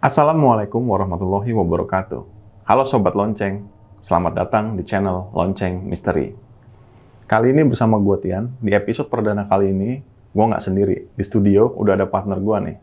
[0.00, 2.24] Assalamualaikum warahmatullahi wabarakatuh.
[2.64, 3.68] Halo Sobat Lonceng,
[4.00, 6.32] selamat datang di channel Lonceng Misteri.
[7.28, 10.00] Kali ini bersama gue Tian, di episode perdana kali ini,
[10.32, 11.04] gue nggak sendiri.
[11.12, 12.76] Di studio udah ada partner gue nih,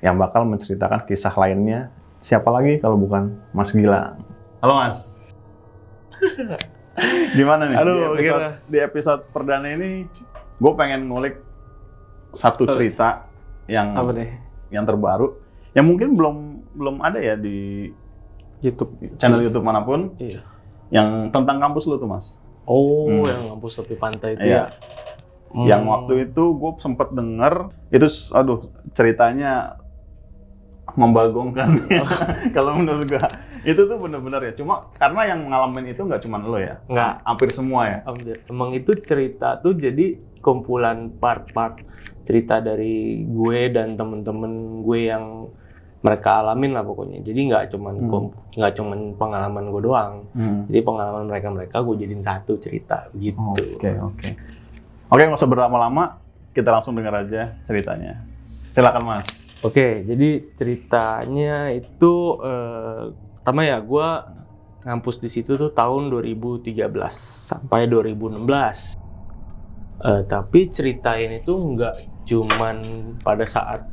[0.00, 1.92] yang bakal menceritakan kisah lainnya.
[2.24, 4.16] Siapa lagi kalau bukan Mas Gilang.
[4.64, 5.20] Halo Mas.
[7.36, 7.76] Gimana nih?
[7.76, 8.48] Halo, di, episode, gimana?
[8.64, 10.08] di episode perdana ini,
[10.56, 11.44] gue pengen ngulik
[12.32, 13.28] satu cerita
[13.68, 14.32] yang Apa deh?
[14.72, 16.36] yang terbaru yang mungkin belum
[16.72, 17.88] belum ada ya di
[18.58, 18.98] YouTube.
[19.16, 20.42] channel YouTube mana pun Iya.
[20.90, 22.40] yang tentang kampus lu tuh mas.
[22.64, 23.24] Oh, Hmm.
[23.24, 24.56] yang ngampus tepi pantai itu Iya.
[24.56, 24.64] ya.
[25.48, 25.64] Hmm.
[25.64, 27.54] Yang waktu itu gue sempet denger
[27.88, 29.80] itu, aduh ceritanya
[30.92, 31.68] membagongkan
[32.56, 33.22] kalau menurut gue
[33.64, 34.52] itu tuh bener-bener ya.
[34.54, 37.12] Cuma karena yang ngalamin itu nggak cuma lo ya, Nggak.
[37.24, 37.98] hampir semua ya.
[38.48, 41.82] Emang itu cerita tuh jadi kumpulan part-part
[42.28, 45.48] cerita dari gue dan temen-temen gue yang
[45.98, 47.24] mereka alamin lah pokoknya.
[47.24, 48.28] Jadi nggak cuman Hmm.
[48.54, 50.12] nggak cuman pengalaman gue doang.
[50.68, 53.40] Jadi pengalaman mereka-mereka gue jadiin satu cerita gitu.
[53.56, 54.28] Oke oke.
[55.08, 56.20] Oke nggak usah berlama-lama,
[56.52, 58.20] kita langsung dengar aja ceritanya.
[58.70, 59.56] Silakan mas.
[59.58, 62.14] Oke, jadi ceritanya itu
[62.44, 64.08] eh, pertama ya gue
[64.86, 66.78] ngampus di situ tuh tahun 2013
[67.50, 68.94] sampai 2016.
[69.98, 72.84] Eh, tapi cerita ini tuh nggak cuman
[73.24, 73.88] pada saat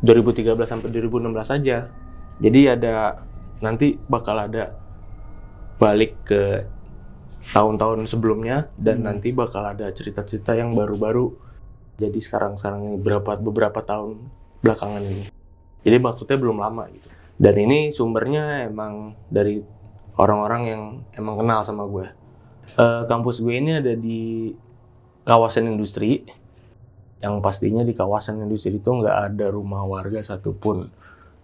[0.00, 1.92] 2013 sampai 2016 saja.
[2.40, 3.20] Jadi ada
[3.60, 4.72] nanti bakal ada
[5.76, 6.64] balik ke
[7.52, 9.06] tahun-tahun sebelumnya dan Hmm.
[9.12, 11.32] nanti bakal ada cerita-cerita yang baru-baru.
[11.98, 14.22] Jadi sekarang-sekarang ini berapa beberapa tahun
[14.62, 15.26] belakangan ini.
[15.82, 17.08] Jadi maksudnya belum lama gitu.
[17.38, 19.62] Dan ini sumbernya emang dari
[20.18, 20.82] orang-orang yang
[21.14, 22.06] emang kenal sama gue.
[22.74, 24.52] Eh, kampus gue ini ada di
[25.24, 26.26] kawasan industri.
[27.18, 30.86] Yang pastinya di kawasan industri itu nggak ada rumah warga satupun.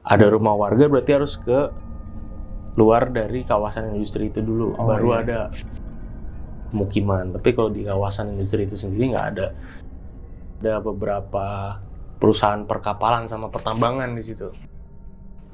[0.04, 1.72] Ada rumah warga berarti harus ke
[2.74, 4.74] luar dari kawasan industri itu dulu.
[4.78, 5.18] Oh, Baru iya.
[5.22, 5.40] ada
[6.70, 7.34] pemukiman.
[7.34, 9.46] Tapi kalau di kawasan industri itu sendiri nggak ada.
[10.62, 11.78] Ada beberapa
[12.18, 14.50] perusahaan perkapalan sama pertambangan di situ.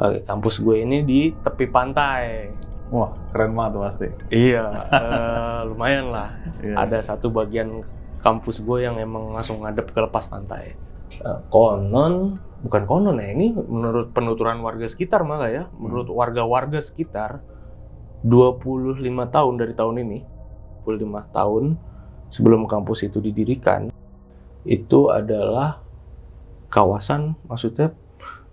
[0.00, 2.48] Oke, kampus gue ini di tepi pantai.
[2.88, 4.08] Wah keren banget pasti.
[4.32, 4.64] Iya,
[4.96, 6.30] eh, lumayan lah.
[6.64, 6.74] Iya.
[6.88, 7.84] Ada satu bagian
[8.20, 10.76] kampus gue yang emang langsung ngadep ke lepas pantai.
[11.10, 15.64] Eh, konon, bukan konon ya, ini menurut penuturan warga sekitar malah ya.
[15.76, 17.42] Menurut warga-warga sekitar,
[18.22, 20.18] 25 tahun dari tahun ini,
[20.84, 21.64] 25 tahun
[22.30, 23.90] sebelum kampus itu didirikan,
[24.62, 25.82] itu adalah
[26.70, 27.90] kawasan, maksudnya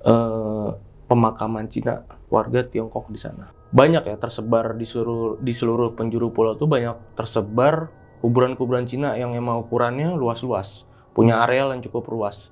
[0.02, 0.70] eh,
[1.06, 6.56] pemakaman Cina, warga Tiongkok di sana banyak ya tersebar di seluruh di seluruh penjuru pulau
[6.56, 10.84] tuh banyak tersebar kuburan-kuburan Cina yang emang ukurannya luas-luas,
[11.14, 12.50] punya areal yang cukup luas.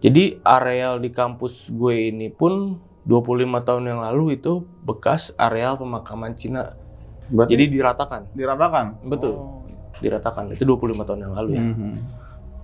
[0.00, 6.34] Jadi areal di kampus gue ini pun 25 tahun yang lalu itu bekas areal pemakaman
[6.34, 6.74] Cina.
[7.26, 8.86] Berarti Jadi diratakan, diratakan.
[9.02, 9.34] Betul.
[9.34, 9.62] Oh.
[9.96, 10.52] diratakan.
[10.52, 11.64] Itu 25 tahun yang lalu ya.
[11.64, 11.90] Mhm.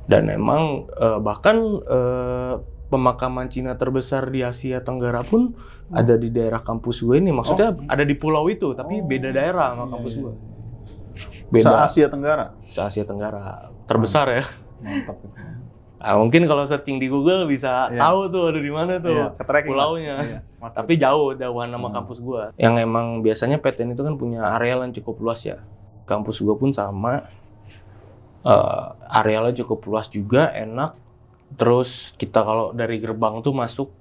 [0.04, 2.54] Dan emang eh, bahkan eh,
[2.92, 5.56] pemakaman Cina terbesar di Asia Tenggara pun
[5.88, 7.32] ada di daerah kampus gue ini.
[7.32, 7.88] Maksudnya Oh.
[7.88, 9.08] ada di pulau itu, tapi Oh.
[9.08, 10.20] beda daerah sama Iya, kampus iya.
[10.20, 10.32] gue.
[11.52, 12.46] Beda Se-Asia Tenggara.
[12.58, 14.44] se Asia Tenggara terbesar ya.
[14.80, 15.20] Mantap.
[15.20, 15.28] itu.
[16.00, 18.02] Ah, mungkin kalau searching di Google bisa Iya.
[18.02, 19.86] tahu tuh ada di mana tuh Iya, ke-tracking lah.
[19.86, 20.14] pulaunya.
[20.18, 20.82] Iya, mantap.
[20.82, 21.94] Tapi jauh jauhan nama Hmm.
[21.94, 22.42] kampus gue.
[22.56, 25.62] Yang emang biasanya PTN itu kan punya areal yang cukup luas ya.
[26.02, 27.22] Kampus gue pun sama.
[28.42, 30.98] Eh, arealnya cukup luas juga, enak.
[31.54, 33.94] Terus kita kalau dari gerbang tuh masuk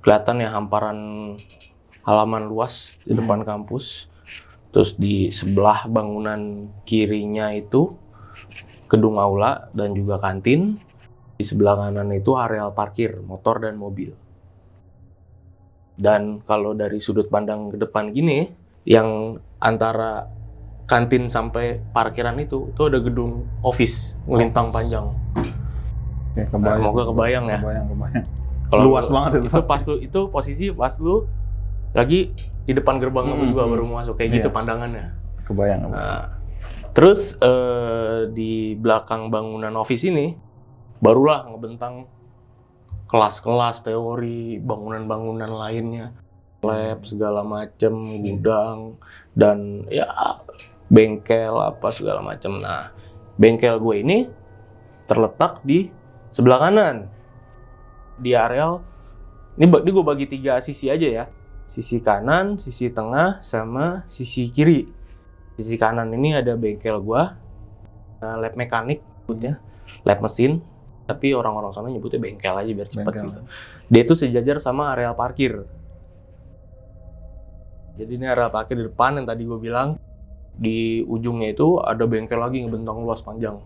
[0.00, 0.98] kelihatan ya hamparan
[2.02, 3.22] halaman luas di Hmm.
[3.22, 4.10] depan kampus.
[4.72, 7.92] Terus di sebelah bangunan kirinya itu
[8.88, 10.80] gedung aula dan juga kantin.
[11.36, 14.16] Di sebelah kanan itu areal parkir motor dan mobil.
[15.92, 18.48] Dan kalau dari sudut pandang ke depan gini,
[18.88, 20.24] yang antara
[20.88, 25.06] kantin sampai parkiran itu, itu ada gedung office ngelintang panjang.
[26.32, 26.80] Nah, kebayang.
[26.80, 27.58] semoga kebayang ya.
[27.60, 28.24] Kebayang, kebayang.
[28.72, 29.68] Kalau Luas lu- banget itu Itu pasti.
[29.68, 31.16] pas lu itu posisi pas lu
[31.92, 34.36] lagi di depan gerbang kampus gua Hmm, baru masuk kayak Iya.
[34.40, 35.06] gitu pandangannya.
[35.44, 35.90] Kebayang.
[35.90, 36.38] Nah,
[36.96, 40.32] terus eh, di belakang bangunan office ini
[41.02, 42.06] barulah ngebentang
[43.10, 46.16] kelas-kelas teori, bangunan-bangunan lainnya,
[46.64, 47.92] lab segala macem,
[48.24, 48.96] gudang
[49.36, 50.08] dan ya
[50.88, 52.56] bengkel apa segala macem.
[52.56, 52.88] Nah,
[53.36, 54.18] bengkel gue ini
[55.04, 55.92] terletak di
[56.32, 57.10] sebelah kanan
[58.16, 58.80] di areal
[59.60, 61.24] ini ini gue bagi tiga sisi aja ya
[61.72, 64.84] sisi kanan sisi tengah sama sisi kiri
[65.56, 67.40] sisi kanan ini ada bengkel gua
[68.20, 69.56] eh, lab mekanik sebutnya
[70.04, 70.60] lab mesin
[71.02, 73.40] tapi orang-orang sana nyebutnya bengkel aja biar cepat gitu.
[73.90, 75.66] Dia itu sejajar sama area parkir.
[77.98, 79.98] Jadi ini area parkir di depan yang tadi gue bilang
[80.56, 83.58] di ujungnya itu ada bengkel lagi ngebentang luas panjang.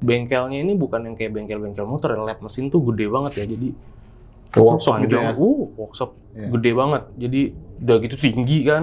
[0.00, 3.44] Bengkelnya ini bukan yang kayak bengkel-bengkel motor, lab mesin tuh gede banget ya.
[3.52, 3.68] Jadi
[4.56, 5.32] workshop gitu panjang, ya?
[5.36, 6.46] uh, workshop Iya.
[6.54, 7.02] gede banget.
[7.18, 7.40] Jadi
[7.80, 8.82] udah gitu tinggi kan.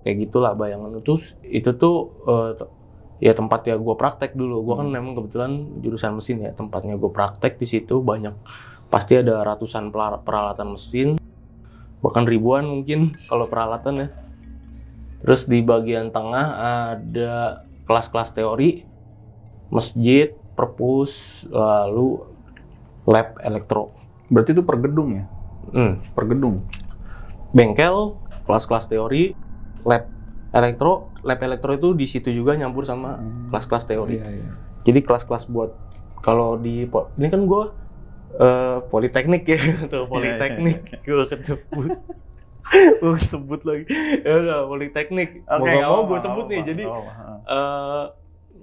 [0.00, 2.70] Kayak gitulah bayangan itu itu tuh eh, t-
[3.20, 4.60] ya tempat ya gue praktek dulu.
[4.62, 4.94] Gue kan Hmm.
[4.94, 6.52] memang kebetulan jurusan mesin ya.
[6.52, 8.36] Tempatnya gue praktek di situ banyak
[8.88, 9.90] pasti ada ratusan
[10.22, 11.16] peralatan mesin
[11.98, 14.08] bahkan ribuan mungkin kalau peralatan ya.
[15.24, 16.46] Terus di bagian tengah
[16.92, 18.84] ada kelas-kelas teori,
[19.68, 22.20] masjid, perpus, lalu
[23.04, 24.03] lab elektro.
[24.34, 25.24] Berarti itu per gedung ya?
[25.70, 26.66] Hmm, Per gedung.
[27.54, 28.18] bengkel,
[28.50, 29.30] kelas-kelas teori,
[29.86, 30.10] lab
[30.50, 34.18] elektro, lab elektro itu di situ juga nyampur sama kelas-kelas teori.
[34.18, 34.50] Iya, iya.
[34.82, 35.70] Jadi kelas-kelas buat
[36.18, 37.64] kalau di ini kan gue
[38.90, 39.60] politeknik ya,
[39.92, 41.94] tuh politeknik gue kecebut.
[42.74, 43.84] gue sebut lagi,
[44.24, 45.46] ya politeknik.
[45.46, 46.82] Mau nggak mau gue sebut nih, jadi
[47.46, 48.04] eh,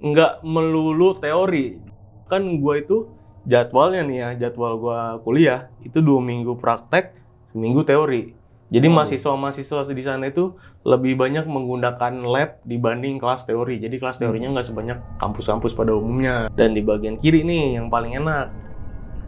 [0.04, 1.80] nggak melulu teori.
[2.28, 3.08] Kan gue itu
[3.44, 7.14] jadwalnya nih ya, jadwal gue kuliah itu dua minggu praktek,
[7.50, 8.34] seminggu teori.
[8.72, 8.94] Jadi Oh.
[8.96, 13.76] mahasiswa-mahasiswa di sana itu lebih banyak menggunakan lab dibanding kelas teori.
[13.76, 16.48] Jadi kelas teorinya nggak sebanyak kampus-kampus pada umumnya.
[16.56, 18.48] Dan di bagian kiri nih yang paling enak,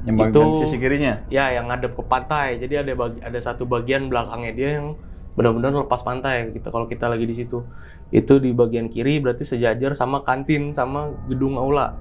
[0.04, 1.14] Yang bagian Itu- sisi kirinya?
[1.32, 2.60] ya yang ngadep ke pantai.
[2.60, 5.00] Jadi ada bagi, ada satu bagian belakangnya dia yang
[5.32, 6.52] benar-benar lepas pantai.
[6.52, 7.64] Kita kalau kita lagi di situ,
[8.12, 11.96] itu di bagian kiri berarti sejajar sama kantin sama gedung aula,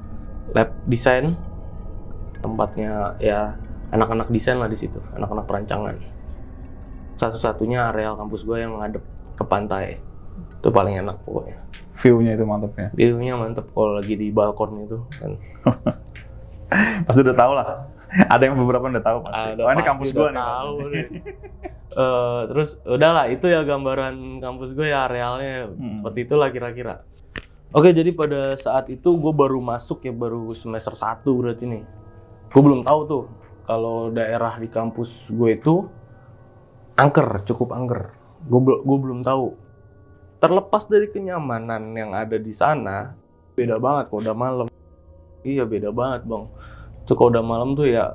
[0.52, 1.40] lab desain,
[2.44, 3.56] tempatnya ya
[3.96, 5.96] anak-anak desain lah di situ, anak-anak perancangan.
[7.16, 9.02] Satu-satunya areal kampus gue yang ngadep
[9.40, 10.04] ke pantai.
[10.60, 11.58] Itu paling enak pokoknya.
[12.04, 12.90] View-nya itu mantap ya?
[12.92, 15.32] View-nya mantep kalau lagi di balkon itu kan.
[17.08, 17.68] Pasti udah tahu lah.
[18.14, 19.58] Ada yang beberapa udah tahu pasti.
[19.58, 20.38] Ada oh, ini kampus gua nih.
[20.38, 21.06] tahu nih.
[21.94, 25.94] Eh, terus udahlah itu ya gambaran kampus gue ya arealnya Hmm.
[25.94, 27.06] seperti itulah kira-kira.
[27.74, 31.84] Oke jadi pada saat itu gue baru masuk ya baru semester 1 berarti nih.
[32.54, 33.24] Gue belum tahu tuh
[33.66, 35.90] kalau daerah di kampus gue itu
[36.94, 38.14] angker cukup angker.
[38.46, 39.58] Gue gue belum tahu.
[40.38, 43.18] Terlepas dari kenyamanan yang ada di sana
[43.58, 44.68] beda banget kalau udah malam.
[45.42, 46.46] Iya beda banget bang.
[47.10, 48.14] Kalau udah malam tuh ya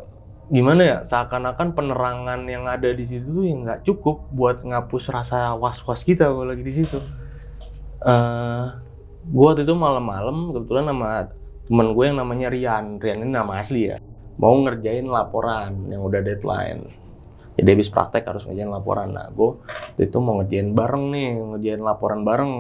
[0.49, 5.53] gimana ya seakan-akan penerangan yang ada di situ tuh yang nggak cukup buat ngapus rasa
[5.59, 7.03] was-was kita kalau lagi di situ.
[8.07, 8.65] Eh,
[9.27, 11.11] gue waktu itu malam-malam kebetulan sama
[11.67, 13.03] temen gue yang namanya Rian.
[13.03, 13.99] Rian ini nama asli ya.
[14.39, 16.87] Mau ngerjain laporan yang udah deadline.
[17.59, 19.11] Jadi habis praktek harus ngerjain laporan.
[19.11, 19.59] Nah, gue
[19.99, 22.53] itu mau ngerjain bareng nih, ngerjain laporan bareng.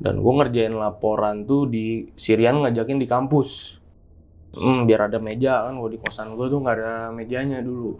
[0.00, 3.76] Dan gue ngerjain laporan tuh di Sirian ngajakin di kampus.
[4.52, 7.96] Hmm, biar ada meja kan, gue di kosan gue tuh nggak ada mejanya dulu.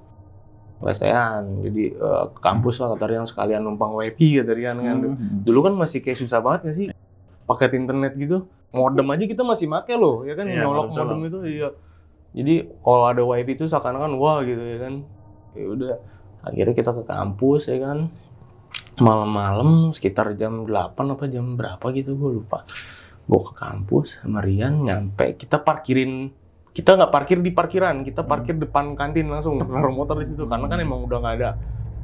[0.82, 1.94] Westean, jadi
[2.32, 4.96] ke kampus lah kata Rian sekalian numpang wifi kata Rian kan.
[4.98, 5.46] Hmm.
[5.46, 6.86] Dulu kan masih kayak susah banget gak sih
[7.46, 8.50] paket internet gitu.
[8.74, 11.68] Modem aja kita masih make loh, ya kan Iya, nyolok modem modem itu iya.
[12.32, 14.94] Jadi kalau ada wifi itu seakan-akan wah gitu ya kan.
[15.52, 15.94] Ya udah,
[16.44, 18.08] akhirnya kita ke kampus ya kan.
[19.00, 22.64] Malam-malam sekitar jam 8 apa jam berapa gitu gue lupa.
[23.28, 26.32] Gue ke kampus sama Rian nyampe kita parkirin
[26.72, 30.64] kita nggak parkir di parkiran, kita parkir depan kantin langsung naruh motor di situ karena
[30.72, 31.50] kan emang udah nggak ada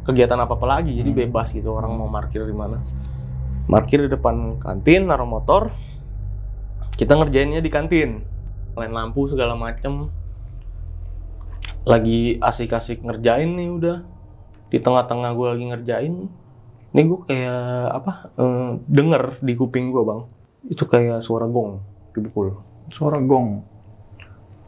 [0.09, 1.21] kegiatan apa apa lagi jadi Hmm.
[1.29, 2.81] bebas gitu orang mau parkir di mana
[3.69, 5.69] parkir di depan kantin naruh motor
[6.97, 8.25] kita ngerjainnya di kantin
[8.79, 10.09] lain lampu segala macem.
[11.83, 13.97] Lagi asik-asik ngerjain nih udah.
[14.69, 16.15] Di tengah-tengah gue lagi ngerjain.
[16.89, 20.21] Ini gue kayak apa eh, denger di kuping gue bang.
[20.71, 21.83] Itu kayak suara gong
[22.15, 22.59] dipukul.
[22.95, 23.65] Suara gong.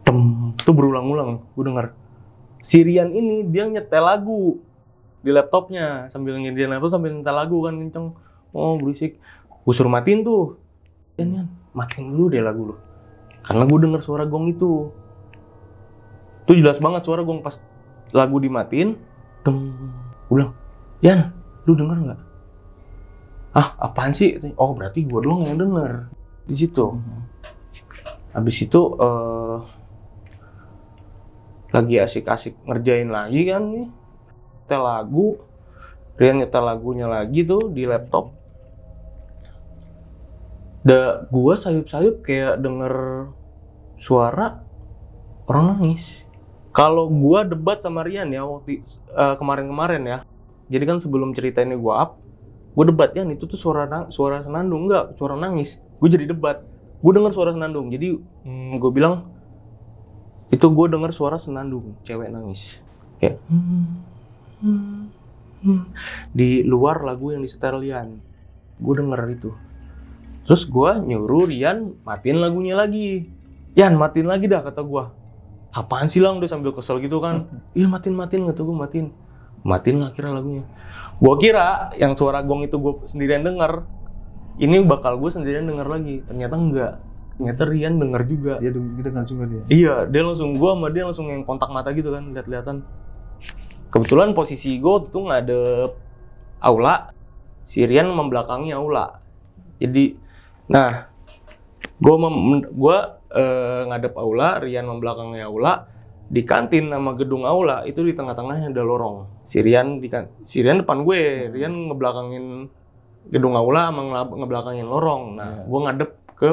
[0.05, 0.19] tem
[0.57, 1.45] itu berulang-ulang.
[1.55, 1.87] Gue denger
[2.61, 4.61] Sirian ini dia nyetel lagu
[5.25, 6.13] di laptopnya.
[6.13, 8.07] Sambil ngerjain laptop sambil nyetel lagu kan kenceng.
[8.53, 9.17] Oh berisik.
[9.65, 10.57] Gue suruh matiin tuh.
[11.21, 12.77] Yan, Yan, matiin dulu deh lagu lu
[13.45, 14.93] karena gue denger suara gong itu.
[16.45, 17.57] Itu jelas banget suara gong pas
[18.13, 18.97] lagu dimatiin.
[19.47, 19.73] Deng.
[20.29, 20.53] Bilang
[21.01, 21.33] Yan
[21.65, 22.21] lu denger nggak?
[23.57, 24.37] Ah apaan sih?
[24.57, 26.13] Oh berarti gue doang yang denger.
[26.45, 26.97] Di situ.
[28.31, 29.59] Habis itu eh
[31.71, 33.89] lagi asik-asik ngerjain lagi kan nih.
[33.89, 35.27] Nyetel lagu.
[36.21, 38.40] Rian nyetel lagunya lagi tuh di laptop.
[40.81, 42.95] Da, gua sayup-sayup kayak denger
[44.01, 44.65] suara
[45.45, 46.25] orang nangis.
[46.73, 48.81] Kalau gua debat sama Rian ya waktu
[49.13, 50.19] eh, kemarin-kemarin ya.
[50.71, 52.11] Jadi kan sebelum cerita ini gua up,
[52.73, 55.83] gua debat ya itu tuh suara nang- suara senandung enggak, suara nangis.
[56.01, 56.65] Gue jadi debat
[57.01, 58.21] gue dengar suara senandung jadi
[58.77, 59.33] gue bilang
[60.53, 62.85] itu gue dengar suara senandung cewek nangis
[63.17, 63.85] kayak hmm,
[64.61, 65.01] hmm,
[65.65, 65.83] hmm.
[66.37, 68.21] di luar lagu yang disetel Lian
[68.77, 69.51] gue denger itu
[70.51, 73.31] terus gue nyuruh Rian matiin lagunya lagi.
[73.79, 75.05] Yan matiin lagi dah kata gue
[75.71, 76.43] apaan sih lang?
[76.43, 77.47] Udah sambil kesel gitu kan.
[77.79, 79.07] Iya matiin matiin kata gue matiin.
[79.63, 80.67] Matiin lah kira lagunya?
[81.23, 83.87] Gue kira yang suara gong itu gue sendirian denger
[84.59, 86.27] ini bakal gue sendirian denger lagi.
[86.27, 86.95] Ternyata enggak
[87.41, 88.55] ternyata Rian denger juga.
[88.61, 89.63] Dia dengar juga dia.
[89.73, 92.85] Iya, dia langsung gua sama dia langsung yang kontak mata gitu kan, lihat-lihatan.
[93.89, 95.91] Kebetulan posisi gua waktu itu ngadep
[96.61, 97.17] aula,
[97.65, 99.25] si Rian membelakangi aula.
[99.81, 100.21] Jadi,
[100.71, 101.11] nah,
[101.99, 102.37] gua mem,
[102.71, 105.91] gua eh, ngadep aula, Rian membelakangi aula.
[106.31, 109.27] Di kantin nama gedung aula itu di tengah-tengahnya ada lorong.
[109.51, 112.71] Si Rian di kan, si Rian depan gue, Rian ngebelakangin
[113.35, 115.35] gedung aula sama ngebelakangin lorong.
[115.35, 115.67] Nah, Iya.
[115.67, 116.51] gua ngadep ke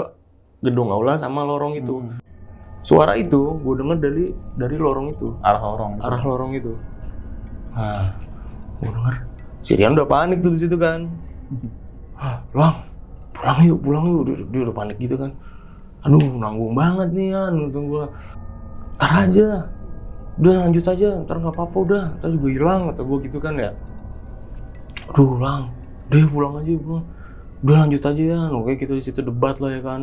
[0.65, 2.01] gedung aula sama lorong itu.
[2.01, 2.17] Hmm.
[2.81, 4.25] Suara itu gue denger dari
[4.57, 5.91] dari lorong itu, Arah lorong.
[6.01, 6.73] arah lorong itu.
[7.77, 8.15] Nah,
[8.81, 9.15] gue denger.
[9.61, 11.05] Si Rian udah panik tuh di situ kan.
[12.21, 12.81] Hah, pulang,
[13.37, 14.21] pulang yuk, pulang yuk.
[14.25, 15.31] Dia, dia udah panik gitu kan.
[16.05, 18.05] Aduh, nanggung banget nih Yan, kata gue.
[18.97, 19.47] Ntar aja,
[20.41, 23.71] udah lanjut aja, ntar nggak apa-apa udah, ntar juga hilang, kata gue gitu kan ya.
[25.13, 25.69] Aduh, lang,
[26.09, 27.05] deh pulang aja, pulang.
[27.61, 30.01] Udah lanjut aja ya, oke kita di situ debat lah ya kan.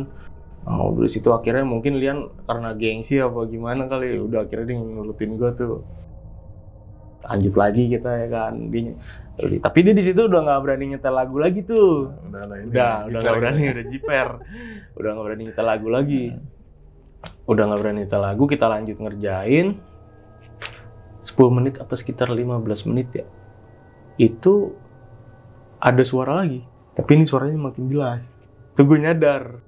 [0.65, 4.77] Nah, udah di situ akhirnya mungkin Lian karena gengsi apa gimana kali, udah akhirnya dia
[4.79, 5.83] nurutin gue tuh.
[7.25, 8.93] Lanjut lagi kita ya kan, dia,
[9.59, 12.13] tapi dia di situ udah nggak berani nyetel lagu lagi tuh.
[12.29, 12.69] Udah lah ini.
[12.69, 14.27] Udah, udah nggak berani, udah jiper.
[15.01, 16.23] udah nggak berani nyetel lagu lagi.
[17.49, 19.67] Udah nggak berani nyetel lagu, kita lanjut ngerjain.
[21.25, 23.25] 10 menit apa sekitar 15 menit ya.
[24.21, 24.77] Itu
[25.81, 26.61] ada suara lagi.
[26.95, 28.21] Tapi ini suaranya makin jelas.
[28.71, 29.59] Itu gue nyadar.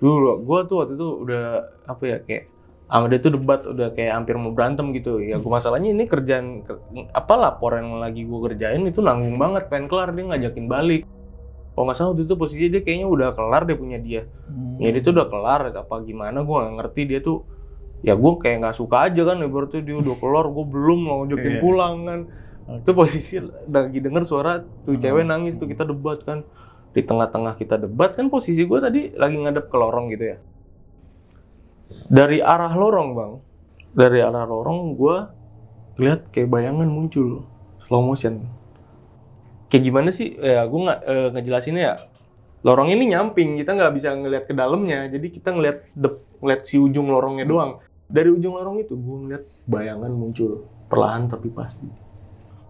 [0.00, 1.44] Dulu, gue tuh waktu itu udah
[1.88, 2.44] apa ya kayak
[2.90, 5.22] sama dia tuh debat udah kayak hampir mau berantem gitu.
[5.22, 9.70] Ya gue masalahnya ini kerjaan ker- apa laporan yang lagi gue kerjain itu nanggung banget
[9.70, 11.02] pengen kelar dia ngajakin balik.
[11.70, 14.26] Kalau nggak salah waktu itu posisi dia kayaknya udah kelar dia punya dia.
[14.44, 14.74] Hmm.
[14.76, 17.02] ya dia tuh udah kelar apa gimana gue nggak ngerti.
[17.06, 17.38] Dia tuh
[18.02, 21.52] ya gue kayak nggak suka aja kan ibaratnya dia udah kelar gue belum mau ngajakin
[21.52, 21.60] Iya.
[21.62, 22.20] pulang kan.
[22.76, 25.00] Itu posisi lagi denger suara tuh Hmm.
[25.00, 26.42] cewek nangis tuh kita debat kan.
[26.90, 30.38] Di tengah-tengah kita debat kan posisi gue tadi lagi ngadep ke lorong gitu ya
[32.10, 33.32] dari arah lorong bang.
[33.94, 35.16] Dari arah lorong gue
[36.02, 37.46] lihat kayak bayangan muncul
[37.86, 38.50] slow motion.
[39.70, 40.34] Kayak gimana sih?
[40.34, 41.94] Ya gue nggak eh, ngejelasinnya ya.
[42.66, 45.06] Lorong ini nyamping kita nggak bisa ngelihat ke dalamnya.
[45.06, 47.78] Jadi kita ngelihat dep- ngelihat si ujung lorongnya doang.
[48.10, 51.86] Dari ujung lorong itu gue ngeliat bayangan muncul perlahan tapi pasti.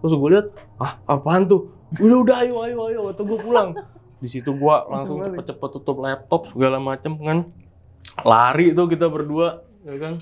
[0.05, 1.73] Terus gue lihat ah apaan tuh?
[1.97, 3.73] Udah udah ayo ayo ayo atau gue pulang.
[4.21, 7.49] Di situ gue langsung cepet-cepet tutup laptop segala macem kan
[8.23, 10.13] lari tuh kita berdua ya kan?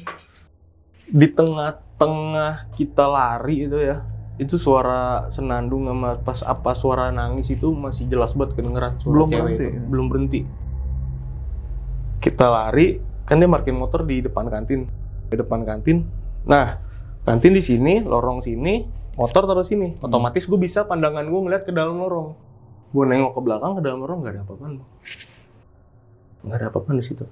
[1.09, 4.05] Di tengah-tengah kita lari itu ya
[4.39, 9.27] itu suara senandung sama pas apa suara nangis itu masih jelas banget kedengeran suara Belum
[9.27, 9.67] cewek berhenti.
[9.67, 9.79] itu.
[9.91, 10.39] belum berhenti.
[12.19, 12.87] Kita lari
[13.23, 14.87] kan dia parkir motor di depan kantin.
[15.27, 16.07] Di depan kantin.
[16.47, 16.79] Nah
[17.23, 19.99] kantin di sini lorong sini motor taruh sini.
[19.99, 22.31] Otomatis gue bisa pandangan gue ngeliat ke dalam lorong.
[22.89, 24.89] Gue nengok ke belakang ke dalam lorong nggak ada apa-apaan Bang.
[26.39, 27.27] nggak ada apa-apaan di situ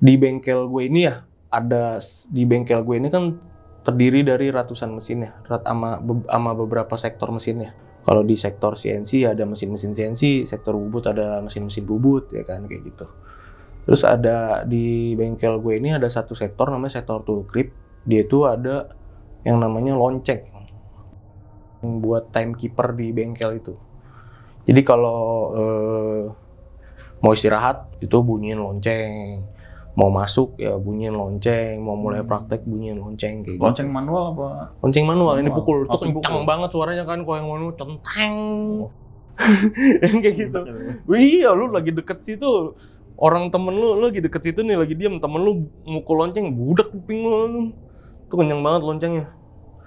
[0.00, 2.00] di bengkel gue ini ya ada
[2.32, 3.36] di bengkel gue ini kan
[3.84, 8.80] terdiri dari ratusan mesin ya rat sama be- sama beberapa sektor mesinnya kalau di sektor
[8.80, 13.06] CNC ada mesin-mesin CNC sektor bubut ada mesin-mesin bubut ya kan kayak gitu.
[13.84, 17.76] Terus ada di bengkel gue ini ada satu sektor namanya sektor tool grip
[18.08, 18.88] dia itu ada
[19.44, 20.48] yang namanya lonceng
[21.84, 23.74] yang buat timekeeper di bengkel itu.
[24.64, 26.24] Jadi kalau eh,
[27.20, 29.44] mau istirahat itu bunyiin lonceng
[30.00, 34.72] mau masuk ya bunyiin lonceng mau mulai praktek bunyiin lonceng kayak gitu Lonceng manual apa?
[34.80, 35.58] lonceng manual ini Manual.
[35.60, 36.48] pukul itu Langsung kencang pukul.
[36.48, 38.34] banget suaranya kan kalau yang manual centeng
[38.80, 38.88] Oh.
[40.02, 40.60] yang kayak gitu
[41.10, 42.76] iya lu lagi deket situ
[43.16, 45.52] orang temen lu lu lagi deket situ nih lagi diem temen lu
[45.82, 47.72] mukul lonceng budak kuping lu
[48.22, 49.26] itu kenyang banget loncengnya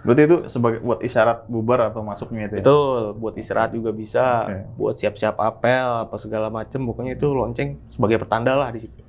[0.04, 2.64] Berarti itu sebagai buat isyarat bubar atau masuknya itu ya?
[2.68, 4.60] Betul, buat istirahat juga bisa, Oke.
[4.76, 6.84] buat siap-siap apel apa segala macem.
[6.84, 9.00] Pokoknya itu lonceng sebagai pertanda lah di situ.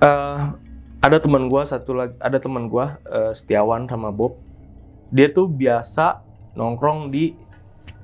[0.00, 0.40] Eh,
[1.00, 4.40] ada teman gua satu lagi, ada teman gua eh, Setiawan sama Bob.
[5.12, 6.24] Dia tuh biasa
[6.56, 7.36] nongkrong di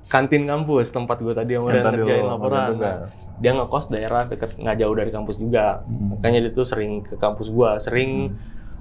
[0.06, 2.68] kantin kampus tempat gua tadi yang udah ngerjain lo laporan.
[2.76, 3.08] Nah,
[3.40, 5.80] dia ngekos daerah deket nggak jauh dari kampus juga.
[5.88, 6.20] Hmm.
[6.20, 8.36] Makanya dia tuh sering ke kampus gua, sering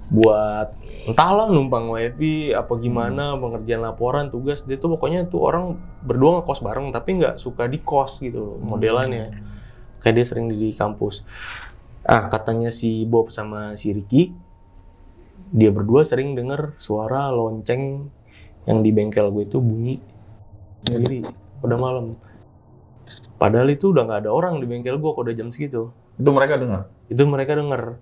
[0.06, 0.70] buat
[1.10, 6.62] entahlah numpang WFP apa gimana pengerjaan laporan tugas dia tuh pokoknya tuh orang berdua ngekos
[6.62, 9.34] bareng tapi nggak suka di kos gitu loh, modelannya
[10.06, 11.26] kayak dia sering di, di kampus
[12.06, 14.30] Ah, katanya si Bob sama si Ricky,
[15.50, 18.14] dia berdua sering denger suara lonceng
[18.70, 19.98] yang di bengkel gue itu bunyi
[20.86, 21.26] sendiri
[21.66, 22.14] udah malam.
[23.42, 25.90] Padahal itu udah nggak ada orang di bengkel gue kalau udah jam segitu.
[26.18, 26.90] Itu mereka dengar.
[27.10, 27.98] Itu mereka denger.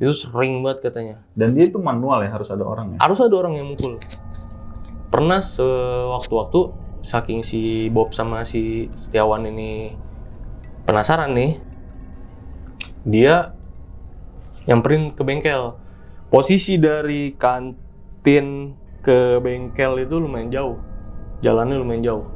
[0.00, 1.16] Itu sering banget katanya.
[1.36, 2.98] Dan dia itu manual ya, harus ada orang ya.
[3.04, 4.00] Harus ada orang yang mukul.
[5.12, 6.60] Pernah sewaktu-waktu
[7.04, 9.92] saking si Bob sama si Setiawan ini
[10.88, 11.60] penasaran nih,
[13.04, 13.54] dia
[14.68, 15.76] nyamperin ke bengkel.
[16.30, 20.76] Posisi dari kantin ke bengkel itu lumayan jauh.
[21.42, 22.26] Jalannya lumayan jauh.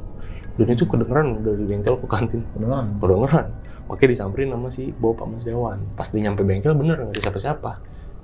[0.55, 2.41] Dan itu kedengeran dari bengkel ke kantin.
[2.55, 2.99] Kedengeran.
[2.99, 3.47] Kedengeran.
[3.85, 5.79] Makanya disamperin sama si Bob sama Setiawan.
[5.93, 7.71] Pas dia nyampe bengkel bener nggak ada siapa-siapa.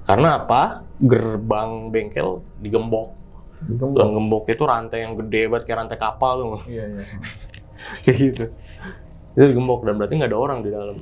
[0.10, 0.84] Karena apa?
[0.98, 3.14] Gerbang bengkel digembok.
[3.62, 6.62] Dan gembok itu rantai yang gede banget kayak rantai kapal tuh.
[6.66, 7.04] Iya, iya.
[8.04, 8.46] kayak gitu.
[9.38, 10.98] Itu digembok dan berarti nggak ada orang di dalam.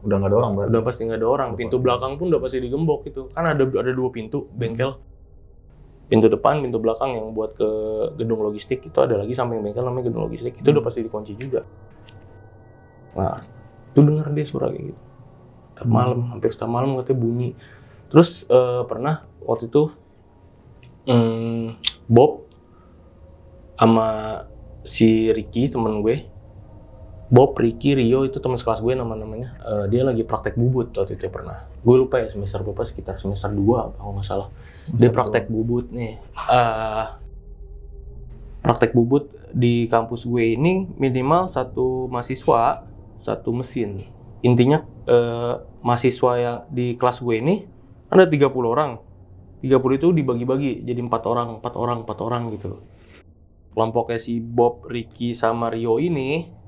[0.00, 0.70] Udah nggak ada orang berarti.
[0.72, 1.48] Udah pasti nggak ada orang.
[1.52, 1.84] Udah Pintu pasti.
[1.86, 3.22] belakang pun udah pasti digembok itu.
[3.30, 4.90] Kan ada ada dua pintu bengkel.
[6.10, 7.68] Pintu depan, pintu belakang yang buat ke
[8.18, 10.58] gedung logistik itu ada lagi samping bengkel namanya gedung logistik.
[10.58, 11.62] Itu udah pasti dikunci juga.
[13.14, 13.42] Nah,
[13.90, 15.00] itu denger dia suara kayak gitu.
[15.74, 15.94] Setiap Hmm.
[15.96, 17.50] malam, hampir setiap malam katanya bunyi.
[18.10, 19.82] Terus eh, pernah waktu itu
[21.06, 22.46] hmm, Bob
[23.74, 24.08] sama
[24.84, 26.26] si Ricky temen gue
[27.30, 29.54] Bob, Ricky, Rio itu teman sekelas gue nama-namanya.
[29.62, 31.70] Eh, dia lagi praktek bubut waktu itu pernah.
[31.78, 34.48] Gue lupa ya semester berapa sekitar semester 2 kalau nggak salah.
[34.90, 36.18] Dia praktek bubut nih.
[36.50, 37.06] Eh,
[38.66, 42.82] praktek bubut di kampus gue ini minimal satu mahasiswa
[43.22, 44.10] satu mesin.
[44.42, 45.54] Intinya eh,
[45.86, 47.62] mahasiswa yang di kelas gue ini
[48.10, 48.98] ada 30 orang.
[49.62, 49.70] 30
[50.02, 52.82] itu dibagi-bagi jadi empat orang, empat orang, empat orang gitu loh.
[53.70, 56.58] Kelompoknya si Bob, Ricky, sama Rio ini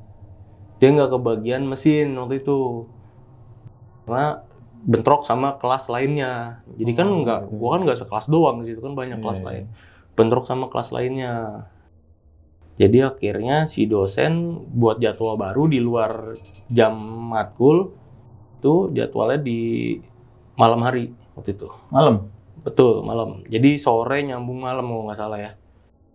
[0.82, 2.90] dia nggak kebagian mesin waktu itu
[4.02, 4.42] karena
[4.82, 7.54] bentrok sama kelas lainnya jadi kan Oh, nggak gitu.
[7.54, 9.46] gua kan nggak sekelas doang di situ kan banyak Iya, kelas iya.
[9.46, 9.64] lain
[10.18, 11.32] bentrok sama kelas lainnya
[12.80, 16.34] jadi akhirnya si dosen buat jadwal baru di luar
[16.66, 16.98] jam
[17.30, 17.94] matkul
[18.58, 19.60] itu jadwalnya di
[20.58, 22.28] malam hari waktu itu Malam.
[22.62, 23.42] Betul, malam.
[23.50, 25.50] Jadi sore nyambung malam kalau nggak salah ya.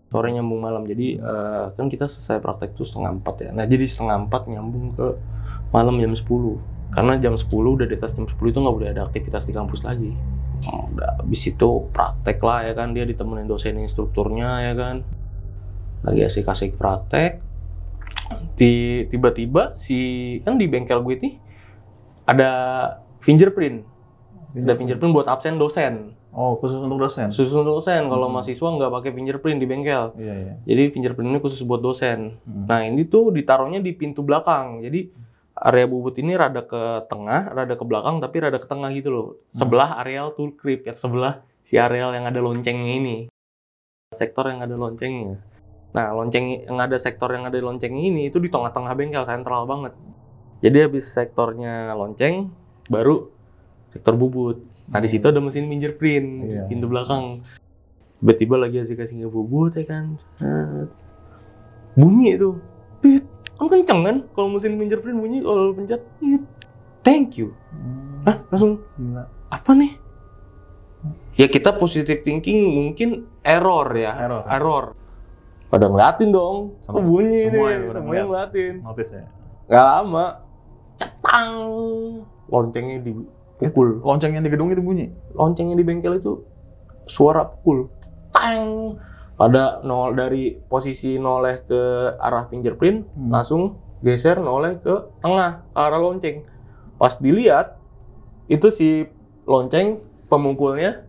[0.08, 0.88] Sore nyambung malam.
[0.88, 3.50] Jadi eh, kan kita selesai praktek tuh setengah empat ya.
[3.52, 5.08] Nah jadi setengah empat nyambung ke
[5.76, 6.24] malam jam 10.
[6.88, 9.84] Karena jam 10 udah di atas jam 10 itu nggak boleh ada aktivitas di kampus
[9.84, 10.16] lagi.
[10.66, 12.96] Oh, Udah habis itu praktek lah ya kan.
[12.96, 15.06] Dia ditemenin dosen instrukturnya ya kan.
[16.08, 17.44] Lagi asik-asik praktek.
[18.58, 20.00] Tiba-tiba si
[20.44, 21.36] kan di bengkel gue nih
[22.28, 22.50] ada
[23.24, 23.88] fingerprint.
[24.52, 26.17] Ada fingerprint buat absen dosen.
[26.38, 27.34] Oh, khusus untuk dosen.
[27.34, 28.38] Khusus untuk dosen, kalau Hmm.
[28.38, 30.14] mahasiswa nggak pakai fingerprint di bengkel.
[30.22, 30.54] Iya, iya.
[30.70, 32.38] Jadi fingerprint ini khusus buat dosen.
[32.46, 32.70] Hmm.
[32.70, 34.86] Nah ini tuh ditaruhnya di pintu belakang.
[34.86, 35.10] Jadi
[35.58, 39.28] area bubut ini rada ke tengah, rada ke belakang, tapi rada ke tengah gitu loh.
[39.50, 43.18] Sebelah areal tool crib, yang sebelah si areal yang ada loncengnya ini.
[44.14, 45.42] Sektor yang ada loncengnya.
[45.98, 49.98] Nah lonceng yang ada sektor yang ada loncengnya ini itu di tengah-tengah bengkel, sentral banget.
[50.62, 52.54] Jadi habis sektornya lonceng,
[52.94, 53.34] baru
[53.90, 54.77] sektor bubut.
[54.88, 56.64] Nah di situ ada mesin fingerprint Iya.
[56.66, 57.44] pintu belakang.
[58.18, 60.16] Tiba-tiba lagi asik asik bubut ya kan.
[61.94, 62.58] Bunyi itu.
[63.00, 63.26] Tit.
[63.54, 66.02] Kan kenceng kan kalau mesin fingerprint bunyi kalau pencet.
[66.18, 66.44] Tit.
[67.02, 67.56] Thank you.
[68.24, 69.24] Hah, langsung Gila.
[69.48, 69.94] apa nih?
[71.36, 73.10] Ya kita positive thinking mungkin
[73.42, 74.12] error ya.
[74.18, 74.44] Error.
[74.46, 74.86] Error.
[75.68, 76.80] Pada ngeliatin dong.
[76.82, 77.78] Sama- Kok bunyi semua nih?
[77.78, 78.74] ya, Semuanya ngeliatin.
[78.82, 79.26] Notice ya.
[79.68, 80.26] Gak lama.
[80.98, 81.54] Cetang.
[82.48, 82.98] Loncengnya
[83.58, 84.02] dipukul.
[84.02, 85.10] Lonceng yang di gedung itu bunyi.
[85.34, 86.46] loncengnya di bengkel itu
[87.06, 87.90] suara pukul
[88.30, 88.98] tang
[89.34, 91.82] pada nol dari posisi noleh ke
[92.18, 93.30] arah fingerprint Hmm.
[93.32, 93.62] langsung
[94.02, 96.42] geser noleh ke tengah ke arah lonceng
[96.98, 97.78] pas dilihat
[98.46, 99.06] itu si
[99.46, 101.06] lonceng pemukulnya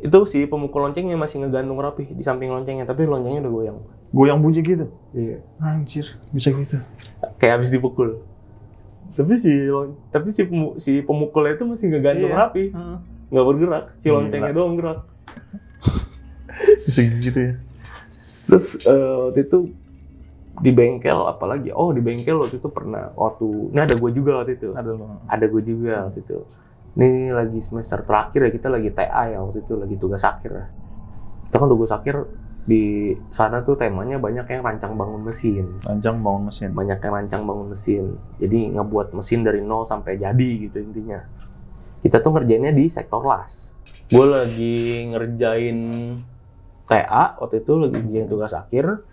[0.00, 3.78] itu si pemukul loncengnya masih ngegantung rapi di samping loncengnya tapi loncengnya udah goyang
[4.14, 4.86] Goyang bunyi gitu.
[5.10, 6.78] iya Anjir, bisa gitu.
[7.36, 8.22] kayak habis dipukul
[9.06, 9.52] tapi si
[10.08, 12.40] tapi si pemu- si pemukulnya itu masih ngegantung Iya.
[12.40, 12.96] rapi Heeh.
[13.28, 14.14] nggak bergerak si Gila.
[14.16, 14.98] loncengnya doang gerak
[16.80, 17.54] Bisa gitu ya.
[18.44, 19.58] Terus eh, waktu itu
[20.54, 24.54] di bengkel apalagi oh di bengkel waktu itu pernah waktu ini ada gue juga waktu
[24.54, 25.18] itu Ada lo.
[25.26, 26.38] ada gue juga waktu itu
[26.94, 30.66] ini lagi semester terakhir ya kita lagi TA ya waktu itu lagi tugas akhir ya.
[31.44, 32.22] kita kan tugas akhir
[32.64, 36.68] di sana tuh temanya banyak yang rancang bangun mesin Rancang bangun mesin.
[36.72, 38.04] banyak yang rancang bangun mesin
[38.40, 41.20] jadi ngebuat mesin dari nol sampai jadi gitu intinya
[42.00, 43.76] kita tuh ngerjainnya di sektor las
[44.08, 44.76] gue lagi
[45.08, 45.78] ngerjain
[46.84, 49.04] TA waktu itu lagi ngerjain tugas akhir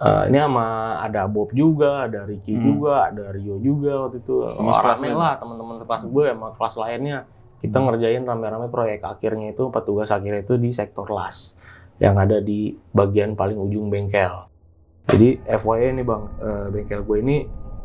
[0.00, 2.64] Eh, ini sama ada Bob juga, ada Ricky Hmm.
[2.64, 4.32] juga, ada Rio juga waktu itu.
[4.40, 7.18] Oh, rame lah teman-teman sekelas gue sama kelas lainnya.
[7.60, 7.92] Kita Hmm.
[7.92, 11.52] ngerjain rame-rame proyek akhirnya itu petugas akhirnya itu di sektor las
[12.00, 14.48] yang ada di bagian paling ujung bengkel.
[15.06, 17.36] Jadi FYI nih bang, eh, bengkel gue ini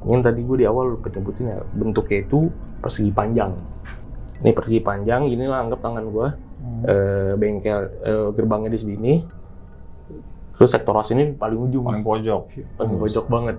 [0.06, 2.48] yang tadi gue di awal penyebutin ya bentuknya itu
[2.80, 3.52] persegi panjang.
[4.40, 6.82] Ini persegi panjang, gini lah anggap tangan gue Hmm.
[6.82, 9.14] eh, bengkel eh, gerbangnya di sini.
[10.56, 12.42] Terus sektor ini paling ujung Paling pojok.
[12.80, 13.58] paling pojok banget.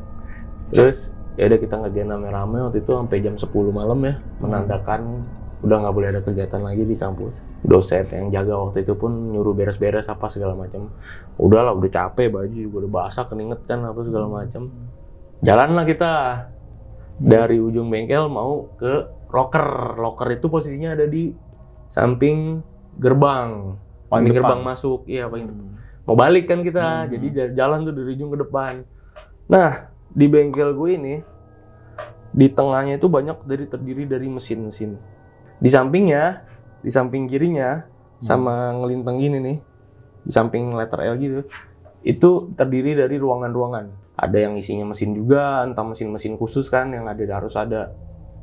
[0.73, 5.23] Terus ya udah kita ngerjain rame-rame waktu itu sampai jam 10 malam ya menandakan
[5.67, 7.43] udah nggak boleh ada kegiatan lagi di kampus.
[7.67, 10.95] Dosen yang jaga waktu itu pun nyuruh beres-beres apa segala macam.
[11.35, 14.71] Udahlah udah capek baju juga udah basah keringet kan apa segala macam.
[15.43, 16.13] Jalanlah kita
[17.19, 19.99] dari ujung bengkel mau ke locker.
[19.99, 21.35] Locker itu posisinya ada di
[21.91, 22.63] samping
[22.95, 23.75] gerbang.
[24.07, 25.03] Paling gerbang masuk.
[25.11, 25.51] Iya paling
[26.07, 27.11] mau balik kan kita Hmm.
[27.11, 28.87] jadi ja- jalan tuh dari ujung ke depan
[29.51, 31.15] nah di bengkel gue ini
[32.31, 34.95] di tengahnya itu banyak dari terdiri dari mesin-mesin
[35.59, 36.45] di sampingnya
[36.81, 37.85] di samping kirinya
[38.17, 39.59] sama ngelinteng gini nih
[40.27, 41.41] di samping letter L gitu
[42.07, 47.23] itu terdiri dari ruangan-ruangan ada yang isinya mesin juga entah mesin-mesin khusus kan yang ada
[47.29, 47.93] harus ada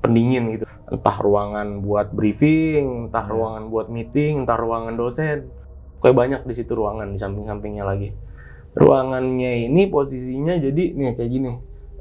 [0.04, 5.50] pendingin gitu entah ruangan buat briefing entah ruangan buat meeting entah ruangan dosen
[6.04, 8.12] kayak banyak di situ ruangan di samping-sampingnya lagi.
[8.76, 11.52] Ruangannya ini posisinya jadi nih kayak gini.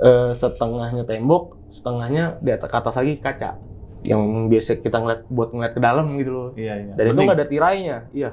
[0.03, 3.63] Eh, setengahnya tembok, setengahnya di atas atas lagi kaca.
[4.03, 6.49] Yang biasa kita ngeliat buat ngeliat ke dalam gitu loh.
[6.59, 6.93] Iya, iya.
[6.99, 7.27] Dan itu Bening.
[7.27, 8.31] nggak ada tirainya, iya.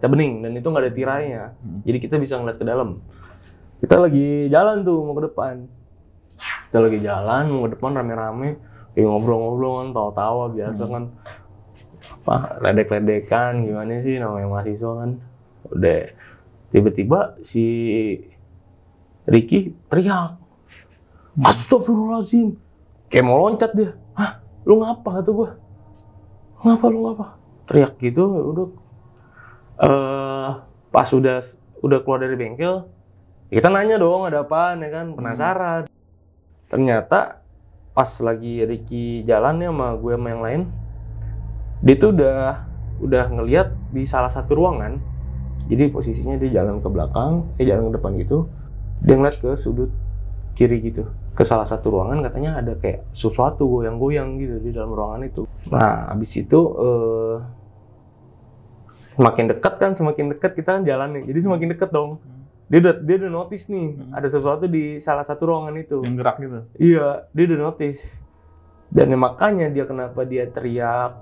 [0.00, 1.42] Kaca bening dan itu nggak ada tirainya.
[1.60, 1.84] Hmm.
[1.84, 3.04] Jadi kita bisa ngeliat ke dalam.
[3.84, 5.68] Kita lagi jalan tuh mau ke depan.
[6.72, 8.56] Kita lagi jalan mau ke depan rame-rame,
[8.96, 10.92] kayak ngobrol-ngobrol kan, tawa-tawa biasa Hmm.
[10.96, 11.04] kan.
[12.24, 15.10] Apa ledek-ledekan gimana sih namanya mahasiswa kan.
[15.68, 16.00] Udah
[16.72, 17.64] tiba-tiba si
[19.28, 20.40] Ricky teriak.
[21.44, 22.56] Astagfirullahaladzim.
[23.12, 24.00] Kayak mau loncat dia.
[24.68, 25.56] Lu ngapa kata gua?
[26.60, 27.26] Ngapa lu ngapa?
[27.64, 28.68] Teriak gitu udah.
[29.80, 30.50] Eh
[30.90, 31.38] pas udah
[31.80, 32.84] udah keluar dari bengkel
[33.48, 35.06] kita nanya dong ada apaan ya kan?
[35.16, 35.88] Penasaran.
[36.68, 37.42] Ternyata
[37.90, 40.62] pas lagi Ricky jalan ya sama gue sama yang lain
[41.82, 42.68] dia tuh udah
[43.00, 45.00] udah ngeliat di salah satu ruangan.
[45.70, 48.46] Jadi posisinya dia jalan ke belakang eh jalan ke depan gitu.
[49.00, 49.88] Dia ngeliat ke sudut
[50.54, 51.08] kiri gitu
[51.40, 56.12] ke salah satu ruangan katanya ada kayak sesuatu goyang-goyang gitu di dalam ruangan itu nah
[56.12, 57.36] habis itu eh
[59.16, 62.20] semakin dekat kan semakin dekat kita kan jalan nih jadi semakin dekat dong
[62.70, 66.36] dia udah dia udah notice nih ada sesuatu di salah satu ruangan itu Yang gerak
[66.38, 66.58] gitu.
[66.78, 68.14] Iya, dia udah notice.
[68.94, 71.18] Dan ya makanya dia kenapa dia teriak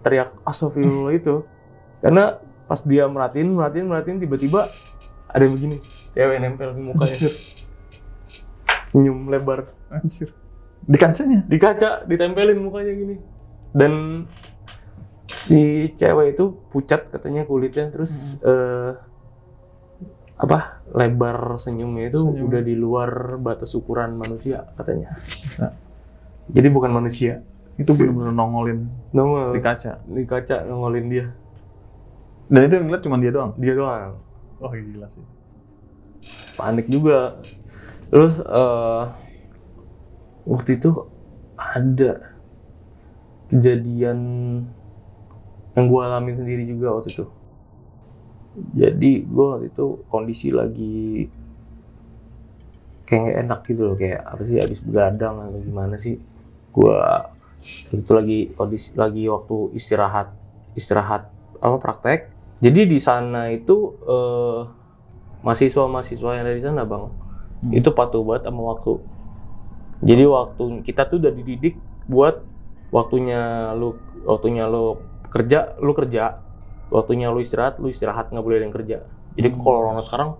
[0.00, 1.44] teriak astagfirullah itu.
[2.02, 4.72] Karena pas dia merhatiin, merhatiin, merhatiin tiba-tiba
[5.28, 5.76] ada yang begini.
[6.16, 7.28] Cewek nempel di mukanya.
[8.90, 9.70] Senyum lebar.
[9.90, 10.34] Anjir.
[10.84, 11.46] Di kacanya.
[11.46, 13.16] Di kaca ditempelin mukanya gini.
[13.70, 14.26] Dan
[15.30, 18.92] si cewek itu pucat katanya kulitnya terus eh
[20.40, 22.48] apa lebar senyumnya itu Senyum.
[22.48, 25.20] udah di luar batas ukuran manusia katanya.
[25.22, 25.76] Bisa.
[26.50, 27.44] Jadi bukan manusia.
[27.80, 30.04] Itu bener-bener nongolin Nongol di kaca.
[30.04, 31.26] di kaca nongolin dia.
[32.50, 33.52] Dan itu yang ngeliat cuma dia doang.
[33.56, 34.10] Dia doang.
[34.58, 35.22] Oh gila sih.
[36.58, 37.38] Panik juga.
[38.10, 39.04] Terus eh
[40.50, 40.90] waktu itu
[41.54, 42.34] ada
[43.54, 44.18] kejadian
[45.78, 47.26] yang gue alamin sendiri juga waktu itu.
[48.74, 51.30] Jadi gue waktu itu kondisi lagi
[53.06, 56.18] kayak nggak enak gitu loh kayak apa sih habis begadang atau gimana sih.
[56.74, 60.34] Gue waktu itu lagi kondisi lagi waktu istirahat
[60.74, 61.30] istirahat
[61.62, 62.26] apa praktek.
[62.58, 64.60] Jadi di sana itu eh,
[65.46, 67.29] mahasiswa-mahasiswa yang dari sana bang
[67.60, 67.72] Hmm.
[67.72, 68.92] itu patuh banget sama waktu
[70.00, 72.40] jadi waktu kita tuh udah dididik buat
[72.88, 73.94] waktunya lu
[74.24, 74.96] waktunya lu
[75.28, 76.40] kerja lu kerja
[76.88, 78.98] waktunya lu istirahat lu istirahat nggak boleh ada yang kerja
[79.32, 79.60] jadi Hmm.
[79.60, 80.30] kalau orang sekarang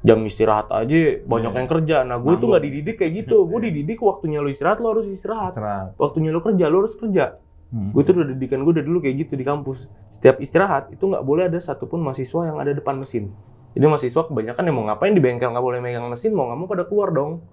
[0.00, 1.58] jam istirahat aja banyak Iya.
[1.58, 3.66] yang kerja nah gue tuh nggak dididik kayak gitu gue Iya.
[3.68, 5.88] dididik waktunya lu istirahat lu harus istirahat Istirahat.
[5.96, 7.90] waktunya lu kerja lu harus kerja Hmm.
[7.90, 11.20] gue tuh udah didikan gue dari dulu kayak gitu di kampus setiap istirahat itu nggak
[11.20, 13.34] boleh ada satupun mahasiswa yang ada depan mesin
[13.76, 15.52] jadi mahasiswa kebanyakan yang mau ngapain di bengkel?
[15.52, 17.44] Nggak boleh megang mesin mau nggak mau pada keluar dong.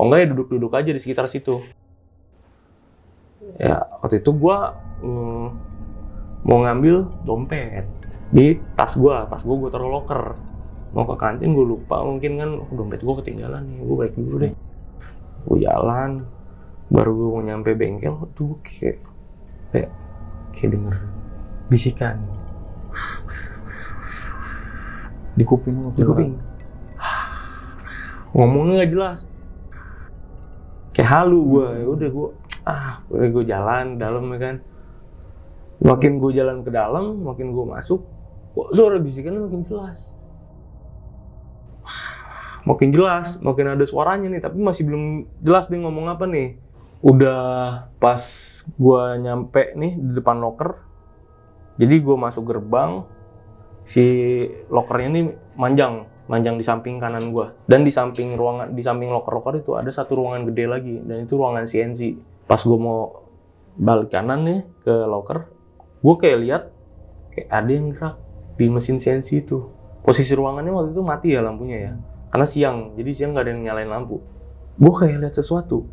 [0.00, 1.60] Oh enggak ya duduk-duduk aja di sekitar situ.
[3.60, 4.56] Ya waktu itu gue
[5.04, 5.46] mm,
[6.48, 7.84] mau ngambil dompet
[8.32, 10.40] di tas gue tas gue gue taruh locker.
[10.96, 14.36] Mau ke kantin gue lupa mungkin kan oh, dompet gue ketinggalan nih gue balik dulu
[14.40, 14.56] deh.
[15.44, 16.24] Gue jalan
[16.88, 19.04] baru gue mau nyampe bengkel tuh kayak
[19.68, 19.92] kayak
[20.56, 20.96] kayak denger
[21.68, 22.24] bisikan
[25.32, 26.34] Di kuping di kuping.
[28.32, 29.18] ngomongnya nggak jelas.
[30.96, 32.28] Kayak halu gue ya udah gue
[32.64, 34.56] ah udah gue jalan dalam ya kan.
[35.82, 38.00] Makin gue jalan ke dalam makin gue masuk
[38.52, 40.16] kok suara bisikannya makin jelas.
[42.62, 45.04] Makin jelas makin ada suaranya nih tapi masih belum
[45.44, 46.56] jelas dia ngomong apa nih.
[47.02, 48.22] Udah pas
[48.62, 50.92] gue nyampe nih di depan locker
[51.80, 53.02] jadi gue masuk gerbang
[53.82, 54.04] si
[54.70, 55.22] lockernya ini
[55.58, 57.52] manjang manjang di samping kanan gua.
[57.66, 61.26] Dan di samping ruangan di samping locker locker itu ada satu ruangan gede lagi dan
[61.26, 62.00] itu ruangan CNC
[62.46, 63.00] pas gua mau
[63.76, 65.48] balik kanan nih ke locker
[66.04, 66.62] gua kayak lihat
[67.32, 68.16] kayak ada yang gerak
[68.56, 69.58] di mesin CNC itu.
[70.02, 71.92] Posisi ruangannya waktu itu mati ya lampunya ya
[72.34, 74.18] karena siang jadi siang nggak ada yang nyalain lampu.
[74.80, 75.84] Gua kayak lihat sesuatu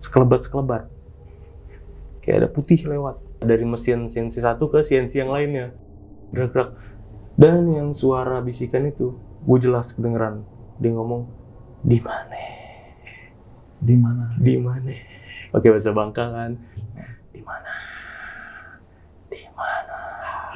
[0.00, 0.84] sekelebat sekelebat
[2.20, 5.76] kayak ada putih lewat dari mesin CNC satu ke CNC yang lainnya.
[6.32, 6.72] Gerak-gerak
[7.34, 10.46] dan yang suara bisikan itu gue jelas kedengeran.
[10.78, 11.26] Dia ngomong
[11.84, 12.42] di mana?
[13.84, 14.24] Di mana?
[14.40, 14.90] di mana?
[15.52, 16.56] Pakai bahasa Bangka kan.
[17.30, 17.72] Di mana?
[19.28, 19.98] Di mana?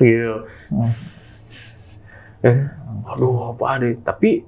[0.01, 0.37] Gitu.
[2.39, 2.59] Eh,
[3.11, 4.47] aduh apa deh tapi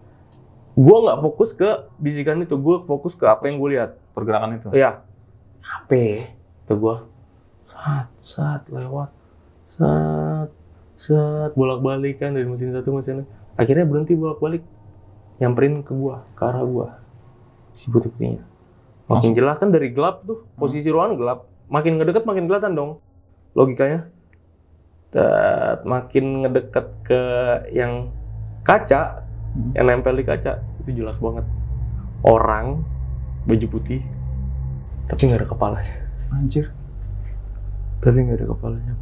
[0.78, 2.56] gue nggak fokus ke bisikan itu.
[2.56, 3.98] Gue fokus ke apa yang gue lihat.
[4.14, 4.68] Pergerakan itu.
[4.74, 5.02] Iya.
[5.60, 5.90] HP
[6.70, 7.06] itu gua.
[7.66, 9.10] Sat, sat lewat.
[9.66, 10.50] Sat,
[11.00, 13.28] sat bolak-balik kan dari mesin satu mesin lain.
[13.56, 14.60] Akhirnya berhenti bolak-balik.
[15.40, 17.00] Nyamperin ke gua, ke arah gua.
[17.72, 18.44] Si putih-putihnya.
[19.08, 21.48] Makin jelas kan dari gelap tuh, posisi ruangan gelap.
[21.72, 23.00] Makin ngedeket makin kelihatan dong.
[23.56, 24.12] Logikanya.
[25.10, 27.22] Tet, makin ngedeket ke
[27.72, 28.12] yang
[28.62, 29.74] kaca, Hmm.
[29.74, 31.42] yang nempel di kaca, itu jelas banget.
[32.22, 32.86] Orang
[33.50, 34.06] baju putih,
[35.10, 35.96] tapi nggak ada kepalanya.
[36.30, 36.70] Anjir.
[37.98, 38.94] Tapi nggak ada kepalanya.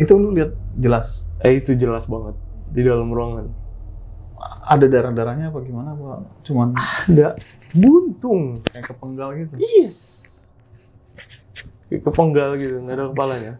[0.00, 1.28] Itu lu lihat jelas.
[1.42, 2.36] Eh itu jelas banget
[2.72, 3.52] di dalam ruangan.
[4.62, 6.46] Ada darah-darahnya apa gimana, Pak?
[6.46, 7.36] Cuman Ada
[7.74, 8.62] buntung.
[8.66, 9.54] kayak kepenggal gitu.
[9.58, 9.98] Yes.
[11.90, 13.54] Kayak kepenggal gitu, nggak ada kepalanya.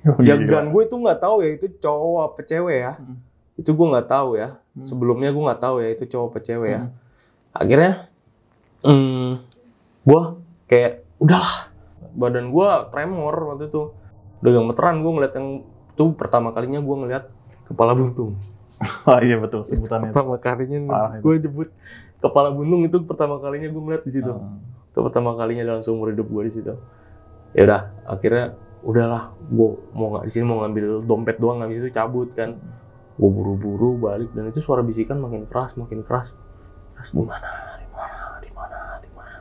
[0.28, 0.52] Yang Gila.
[0.52, 2.92] dan gue tuh nggak tahu ya itu cowok apa cewek ya.
[2.96, 3.16] Hmm.
[3.56, 4.48] Itu gue nggak tahu ya.
[4.74, 4.84] Hmm.
[4.84, 6.82] Sebelumnya gue nggak tahu ya itu cowok apa cewek ya.
[6.82, 6.92] Hmm.
[7.50, 7.92] Akhirnya,
[8.86, 9.30] hmm,
[10.06, 10.22] gue
[10.70, 11.69] kayak udahlah.
[12.16, 13.94] Badan gue tremor waktu itu.
[14.40, 15.48] Udah gemeteran gue ngeliat yang
[15.90, 17.24] itu pertama kalinya gue ngeliat
[17.68, 18.36] kepala buntung.
[19.02, 20.08] Ah, iya betul sebutannya.
[20.08, 20.14] itu.
[20.14, 20.78] pertama kalinya
[21.18, 21.68] gue jebut
[22.22, 24.30] kepala buntung itu pertama kalinya gue ngeliat di situ.
[24.30, 24.56] Ah.
[24.94, 26.74] Itu pertama kalinya dalam seumur hidup gue di situ.
[27.50, 28.54] Ya udah, akhirnya
[28.86, 32.56] udahlah, gue mau nggak di sini mau ngambil dompet doang nggak itu cabut kan.
[33.18, 36.38] Gue buru-buru balik dan itu suara bisikan makin keras, makin keras.
[36.94, 37.50] Keras di mana,
[37.82, 39.38] di mana, di mana, di mana.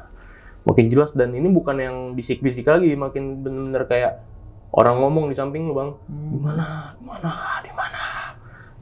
[0.67, 4.13] Makin jelas dan ini bukan yang bisik-bisik lagi, makin bener-bener kayak
[4.75, 5.91] orang ngomong di samping lu bang.
[5.95, 6.39] Di Hmm.
[6.43, 6.67] mana,
[6.99, 7.31] di mana,
[7.63, 8.03] di mana.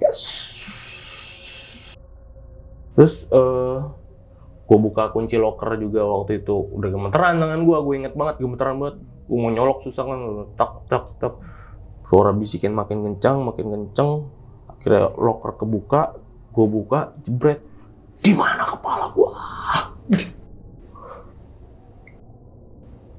[0.02, 0.22] Yes.
[2.98, 3.80] Terus eh
[4.68, 8.76] gue buka kunci locker juga waktu itu udah gemeteran tangan gue, gue inget banget gemeteran
[8.82, 8.98] banget.
[9.28, 10.20] Gue mau nyolok susah kan,
[10.60, 11.34] tak tak tak.
[12.08, 14.28] Suara bisikin makin kencang, makin kencang.
[14.68, 16.16] Akhirnya locker kebuka,
[16.52, 17.62] gue buka, jebret.
[18.18, 19.27] Di mana kepala gue?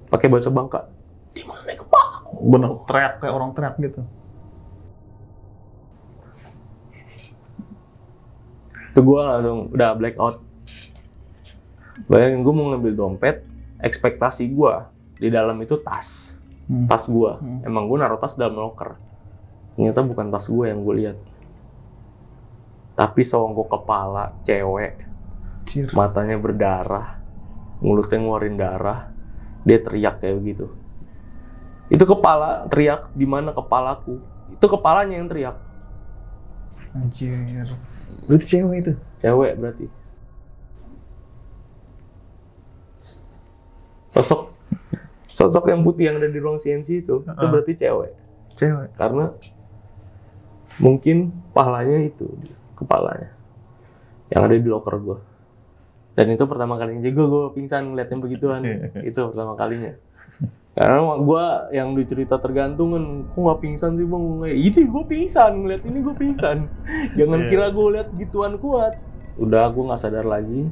[0.09, 0.89] Pakai bahasa Bangka.
[1.31, 2.17] Di mana kepala
[2.49, 4.01] Bener teriak kayak orang teriak gitu.
[8.89, 10.43] itu gue langsung udah black out
[12.07, 13.47] bayangin gue mau ngambil dompet
[13.79, 14.75] ekspektasi gue
[15.17, 16.35] di dalam itu tas
[16.67, 16.85] Hmm.
[16.85, 17.63] tas gue Hmm.
[17.63, 18.99] emang gue naruh tas dalam locker
[19.73, 21.17] ternyata bukan tas gue yang gue lihat
[22.93, 25.07] tapi songkok kepala cewek
[25.63, 25.89] Anjir.
[25.95, 27.23] matanya berdarah
[27.79, 29.15] mulutnya ngeluarin darah
[29.69, 30.67] dia teriak kayak begitu
[31.89, 34.17] itu kepala teriak di mana kepalaku
[34.49, 35.57] itu kepalanya yang teriak
[36.89, 37.69] Anjir.
[38.25, 38.93] Berarti cewek itu.
[39.21, 39.87] cewek berarti
[44.09, 44.57] sosok
[45.29, 47.49] sosok yang putih yang ada di ruang CNC itu itu Heeh.
[47.53, 48.13] berarti cewek
[48.57, 48.89] Cewek.
[48.97, 49.31] karena
[50.81, 52.27] mungkin pahalanya itu
[52.75, 53.31] kepalanya
[54.33, 55.19] yang ada di locker gue
[56.19, 58.63] dan itu pertama kalinya juga gue pingsan ngeliat yang begituan
[59.07, 59.95] itu pertama kalinya.
[60.75, 64.25] Karena gue yang di cerita tergantung kan kok nggak pingsan sih bang?
[64.47, 66.71] Ini gue pingsan ngeliat ini gue pingsan.
[67.19, 67.49] Jangan Iya.
[67.51, 68.95] kira gue liat gituan kuat.
[69.39, 70.71] Udah gue nggak sadar lagi.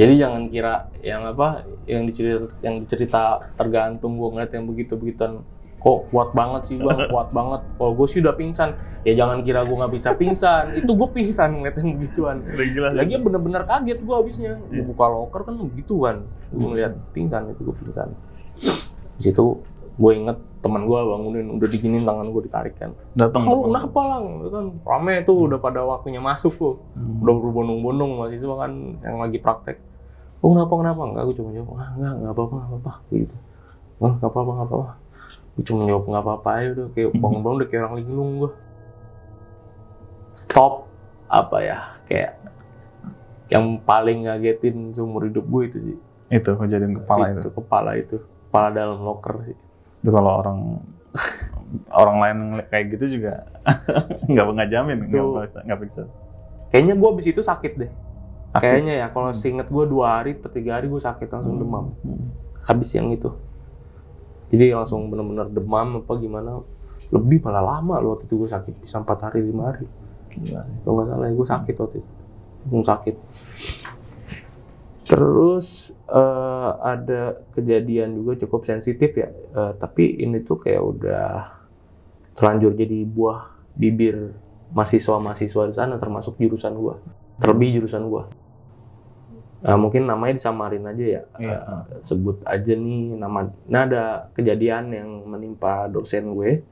[0.00, 5.44] Jadi jangan kira yang apa yang dicerita yang dicerita tergantung gue ngeliat yang begitu begituan
[5.80, 9.64] kok kuat banget sih bang kuat banget kalau gue sih udah pingsan ya jangan kira
[9.64, 12.36] gue nggak bisa pingsan itu gue pingsan ngeliat yang begituan
[12.94, 14.84] lagi bener-bener kaget gue abisnya gue Iya.
[14.84, 16.16] buka loker kan begitu kan
[16.52, 18.12] gue ngeliat pingsan itu gue pingsan
[19.16, 19.46] di situ
[19.96, 23.40] gue inget teman gue bangunin udah diginin tangan gue ditarik kan Datang.
[23.40, 24.24] Kalau kenapa lang?
[24.44, 26.74] Itu kan rame tuh udah pada waktunya masuk tuh.
[26.92, 27.24] Hmm.
[27.24, 29.80] Udah berbondong-bondong mahasiswa kan yang lagi praktek.
[30.44, 31.00] Oh kenapa kenapa?
[31.04, 33.36] Enggak, gue cuma jawab, ah, enggak, enggak apa-apa, enggak apa-apa, gitu.
[34.00, 34.92] Oh, enggak apa-apa, enggak apa-apa.
[35.60, 38.52] Gue cuma jawab enggak apa-apa aja udah kayak bangun-bangun udah kayak orang linglung gue.
[40.48, 40.88] Top
[41.28, 41.78] apa ya?
[42.08, 42.40] Kayak
[43.52, 45.98] yang paling ngagetin seumur hidup gue itu sih.
[46.32, 47.44] Itu kejadian kepala itu.
[47.44, 48.16] itu kepala itu.
[48.48, 49.58] Kepala dalam locker sih.
[50.00, 50.80] Itu kalau orang
[51.92, 52.38] orang lain
[52.72, 53.44] kayak gitu juga
[54.32, 56.08] nggak nggak jamin nggak bisa nggak.
[56.72, 57.92] Kayaknya gue abis itu sakit deh.
[58.50, 61.94] Kayaknya ya, kalau seinget gue dua hari, tiga hari gue sakit langsung demam.
[62.02, 62.34] Hmm.
[62.66, 63.30] Habis yang itu.
[64.50, 66.60] Jadi langsung bener-bener demam apa gimana.
[67.10, 68.74] Lebih malah lama loh waktu itu gue sakit.
[68.82, 69.86] Bisa empat hari, lima hari.
[70.42, 70.54] Sih.
[70.54, 72.10] Kalau nggak salah ya gue sakit waktu itu.
[72.66, 73.16] Langsung sakit.
[75.10, 75.66] Terus
[76.06, 77.22] eh, ada
[77.54, 79.30] kejadian juga cukup sensitif ya.
[79.30, 81.30] Eh, tapi ini tuh kayak udah
[82.38, 84.34] terlanjur jadi buah bibir
[84.70, 87.02] mahasiswa-mahasiswa di sana termasuk jurusan gua.
[87.42, 88.30] Terlebih jurusan gua.
[89.60, 91.22] Eh, mungkin namanya disamarin aja ya.
[91.36, 91.58] Iya.
[91.60, 93.44] Eh, sebut aja nih nama.
[93.68, 96.64] Nah ada kejadian yang menimpa dosen gue.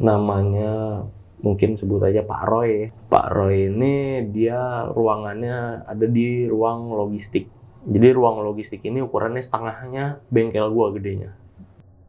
[0.00, 1.04] Namanya
[1.44, 2.88] mungkin sebut aja Pak Roy.
[3.12, 7.52] Pak Roy ini dia ruangannya ada di ruang logistik.
[7.86, 11.36] Jadi ruang logistik ini ukurannya setengahnya bengkel gua gedenya.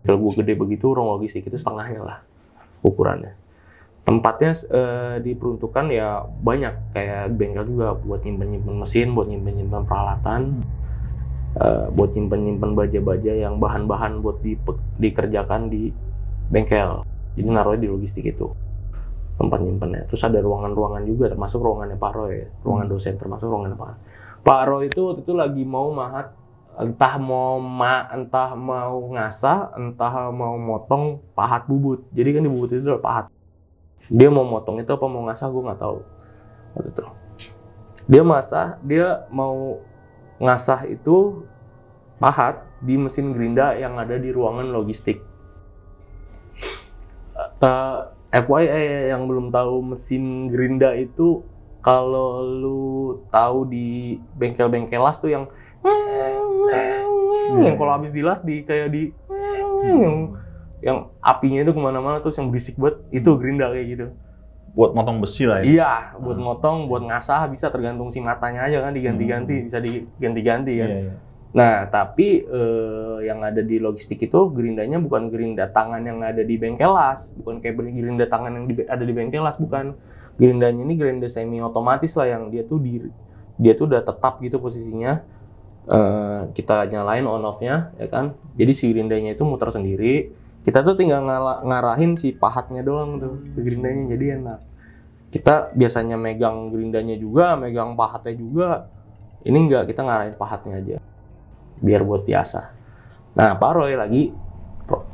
[0.02, 2.20] Bengkel gua gede begitu, ruang logistik itu setengahnya lah
[2.82, 3.38] ukurannya.
[4.08, 10.64] Tempatnya eh, diperuntukkan ya banyak kayak bengkel juga buat nyimpen-nyimpen mesin, buat nyimpen-nyimpen peralatan,
[11.60, 15.92] eh, buat nyimpen-nyimpen baja-baja yang bahan-bahan buat dipe- dikerjakan di
[16.48, 17.04] bengkel.
[17.36, 18.48] Jadi naruhnya di logistik itu
[19.38, 20.08] tempat nyimpennya.
[20.08, 23.94] Terus ada ruangan-ruangan juga termasuk ruangannya Pak Roy, ruangan dosen termasuk ruangannya Pak.
[24.42, 26.32] Pak Roy itu waktu itu lagi mau mahat
[26.78, 32.08] entah mau ma entah mau ngasah, entah mau motong pahat bubut.
[32.16, 33.26] Jadi kan di bubut itu ada pahat.
[34.08, 35.98] Dia mau motong itu apa mau ngasah gue nggak tahu.
[36.76, 37.04] Waktu itu.
[38.08, 39.84] Dia masah, dia mau
[40.40, 41.44] ngasah itu
[42.18, 45.20] pahat di mesin gerinda yang ada di ruangan logistik.
[47.58, 48.00] Eh,
[48.32, 51.42] FYI yang belum tahu mesin gerinda itu
[51.82, 55.46] kalau lu tahu di bengkel-bengkel las tuh yang
[57.58, 59.10] yang kalau habis dilas di kayak di
[59.88, 60.36] yang
[60.80, 64.08] yang apinya itu ke mana-mana terus yang berisik banget itu gerinda kayak gitu
[64.78, 65.66] Buat motong besi lah ya.
[65.66, 70.90] iya buat motong buat ngasah bisa tergantung si matanya aja kan diganti-ganti bisa diganti-ganti kan
[70.94, 71.14] Iya, iya.
[71.48, 76.54] Nah, tapi eh, yang ada di logistik itu gerindanya bukan gerinda tangan yang ada di
[76.60, 79.96] bengkel las, bukan kayak gerinda tangan yang di- ada di bengkel las, bukan.
[80.38, 83.02] Gerindanya ini gerinda semi otomatis lah yang dia tuh di
[83.58, 85.24] dia tuh udah tetap gitu posisinya.
[85.88, 88.36] Eh, kita nyalain on off-nya ya kan.
[88.54, 90.30] Jadi si gerindanya itu muter sendiri.
[90.68, 94.60] Kita tuh tinggal ngala- ngarahin si pahatnya doang tuh ke gerindanya jadi enak.
[95.32, 98.92] Kita biasanya megang gerindanya juga, megang pahatnya juga.
[99.48, 101.00] Ini enggak, kita ngarahin pahatnya aja
[101.80, 102.76] biar buat biasa.
[103.40, 104.36] Nah, Pak Roy lagi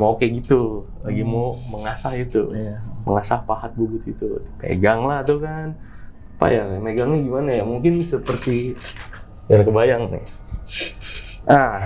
[0.02, 2.82] mau kayak gitu, lagi mau mengasah itu, Iya.
[3.06, 4.42] mengasah pahat bubut itu.
[4.58, 5.78] Pegang lah tuh kan.
[6.42, 7.62] Apa ya, megangnya gimana ya?
[7.62, 8.74] Mungkin seperti
[9.46, 10.26] biar kebayang nih.
[11.46, 11.86] Nah,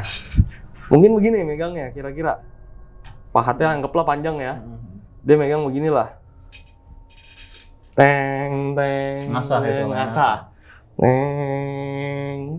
[0.87, 2.39] mungkin begini megangnya kira-kira.
[3.37, 4.57] Pahatnya anggaplah panjang ya.
[5.21, 6.09] Dia megang beginilah.
[7.93, 10.35] Teng, teng, Ngasah itu, ngasah.
[10.97, 12.57] Teng,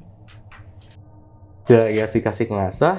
[1.66, 2.94] ya ya sih kasih ngasah.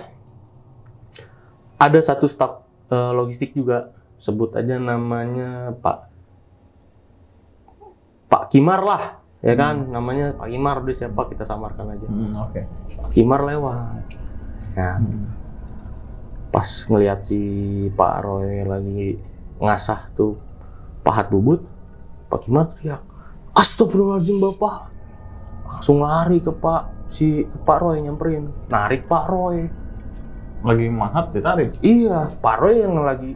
[1.80, 3.96] Ada satu staf eh, logistik juga.
[4.20, 6.12] Sebut aja namanya Pak
[8.28, 9.88] Pak Kimar lah ya kan?
[9.88, 12.12] Namanya Pak Kimar udah siapa kita samarkan aja.
[12.12, 12.68] Hmm, Oke.
[13.00, 14.04] Pak Kimar lewat.
[14.76, 15.00] Nah
[16.50, 17.40] pas ngelihat si
[17.94, 19.18] Pak Roy lagi
[19.62, 20.38] ngasah tuh
[21.06, 21.62] pahat bubut
[22.30, 23.10] Pak Kimar teriak
[23.60, 24.78] Astagfirullahaladzim Bapak.
[25.68, 28.48] Langsung lari ke Pak si ke Pak Roy nyamperin.
[28.72, 29.68] Narik Pak Roy.
[30.64, 31.76] Lagi mahat ditarik.
[31.84, 33.36] iya Pak Roy yang lagi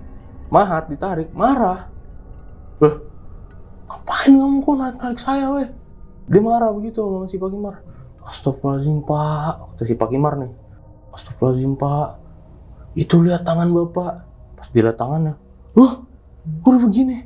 [0.51, 1.87] mahat ditarik marah.
[2.83, 2.95] Loh,
[3.87, 5.69] ngapain kamu kok narik, narik saya weh?
[6.27, 7.75] Dia marah begitu sama si Pak Kimar.
[8.23, 10.51] Astagfirullahaladzim Pak kata si Pak Kimar nih.
[11.11, 12.07] Astagfirullahaladzim Pak
[12.93, 14.13] itu lihat tangan Bapak.
[14.57, 15.35] Pas dilihat tangannya
[15.73, 16.05] wah
[16.63, 17.25] udah begini?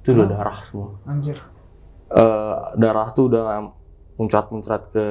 [0.00, 0.96] Itu udah darah semua.
[1.04, 1.38] Anjir.
[2.06, 3.74] eh, darah tuh udah
[4.16, 5.06] muncrat-muncrat ke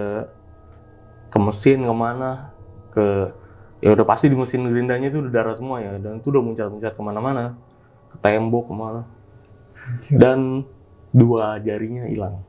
[1.29, 2.55] ke mesin ke mana
[2.89, 3.35] ke
[3.83, 5.99] ya udah pasti di mesin gerindanya itu udah darah semua ya.
[5.99, 7.59] Dan itu udah muncrat-muncrat ke mana-mana
[8.07, 9.01] ke tembok ke mana.
[10.07, 10.63] Dan
[11.11, 12.41] dua jarinya hilang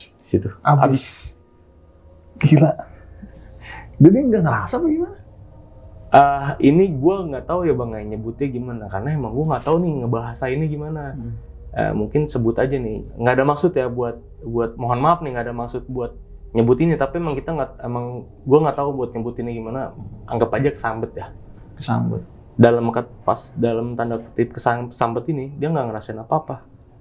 [0.00, 0.48] di situ.
[0.64, 0.80] Abis.
[0.80, 1.06] habis
[2.40, 2.72] Gila.
[4.00, 5.19] Dia nggak ngerasa apa gimana?
[6.10, 8.84] Ah, ini gue nggak tahu ya bang ya nyebutnya gimana.
[8.90, 11.14] Karena emang gue nggak tahu nih ngebahasa ini gimana.
[11.14, 11.34] Hmm.
[11.70, 13.06] Eh, mungkin sebut aja nih.
[13.14, 16.18] Nggak ada maksud ya buat buat mohon maaf nih nggak ada maksud buat
[16.50, 19.94] nyebutinnya tapi emang kita nggak emang gue nggak tahu buat nyebutinnya gimana.
[20.26, 21.30] Anggap aja kesambet ya.
[21.78, 22.26] Kesambet.
[22.60, 22.92] dalam
[23.24, 26.56] pas dalam tanda kutip kesambet ini dia nggak ngerasain apa apa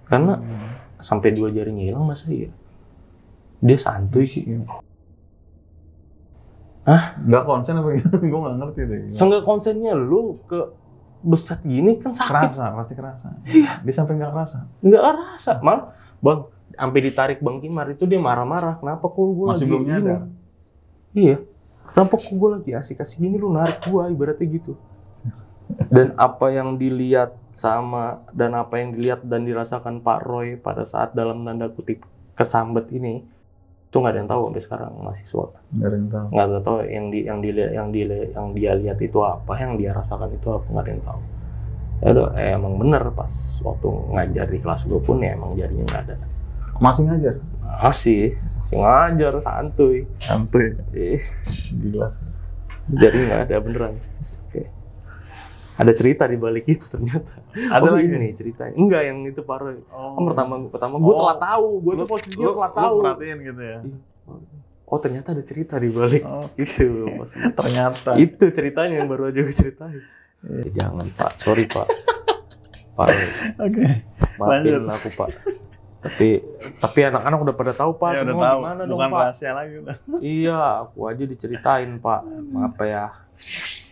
[0.07, 0.71] karena Hmm.
[1.03, 2.47] sampai dua jarinya hilang masa iya?
[3.59, 4.23] Dia santuy.
[4.31, 4.47] Sih
[7.25, 8.17] Nggak konsen apa gimana?
[8.31, 8.99] Gue nggak ngerti deh.
[9.11, 10.59] Seenggak konsennya lu ke
[11.19, 13.27] beset gini kan sakit Kerasa, pasti kerasa.
[13.43, 13.83] Iya.
[13.83, 14.57] Dia sampai nggak kerasa.
[14.79, 15.91] nggak rasa mal
[16.23, 16.39] bang
[16.75, 20.21] sampai ditarik bang Kimar itu dia marah-marah kenapa kok gue lagi belum gini nyadar.
[21.15, 21.37] iya
[21.91, 24.79] kenapa kok gue lagi asik-asik gini lu narik gua ibaratnya gitu
[25.91, 31.13] dan apa yang dilihat sama dan apa yang dilihat dan dirasakan Pak Roy pada saat
[31.13, 33.27] dalam tanda kutip kesambet ini
[33.89, 36.25] itu nggak ada yang tahu sampai sekarang mahasiswa Nggak ada yang tahu.
[36.29, 39.73] nggak ada tahu yang di yang dilihat yang di yang dia lihat itu apa yang
[39.75, 41.21] dia rasakan itu apa nggak ada yang tahu
[41.99, 45.83] ya udah eh, emang bener pas waktu ngajar di kelas gue pun ya emang jarinya
[45.85, 46.15] nggak ada
[46.79, 47.35] Masih ngajar.
[47.83, 48.23] masih
[48.61, 50.77] masih ngajar santuy Santuy.
[50.93, 51.19] eh
[51.67, 52.07] Gila.
[52.87, 53.93] jarinya nggak ada beneran
[55.79, 58.11] ada cerita di balik itu ternyata Ada oh lagi.
[58.11, 60.13] ini ceritanya enggak yang itu parah Oh.
[60.13, 61.19] Kan pertama pertama gue Oh.
[61.19, 63.79] telah tahu gue tuh posisinya lu- telah lu tahu perhatiin gitu ya.
[64.85, 68.11] oh ternyata ada cerita di balik Oh, itu maksudnya ternyata.
[68.15, 70.01] itu ceritanya yang baru aja gue ceritain
[70.39, 70.61] Iya.
[70.61, 71.87] Eh, jangan pak sorry pak
[72.97, 73.07] pak
[73.57, 73.83] Oke.
[74.35, 74.81] maafin Lanjut.
[74.89, 75.29] aku pak
[75.99, 76.39] tapi
[76.79, 78.59] tapi anak-anak udah pada tahu pak Ya udah semua tahu.
[78.61, 79.95] gimana dong Bukan pak rahasia lagi udah.
[80.19, 82.19] iya aku aja diceritain pak
[82.49, 83.11] maaf ya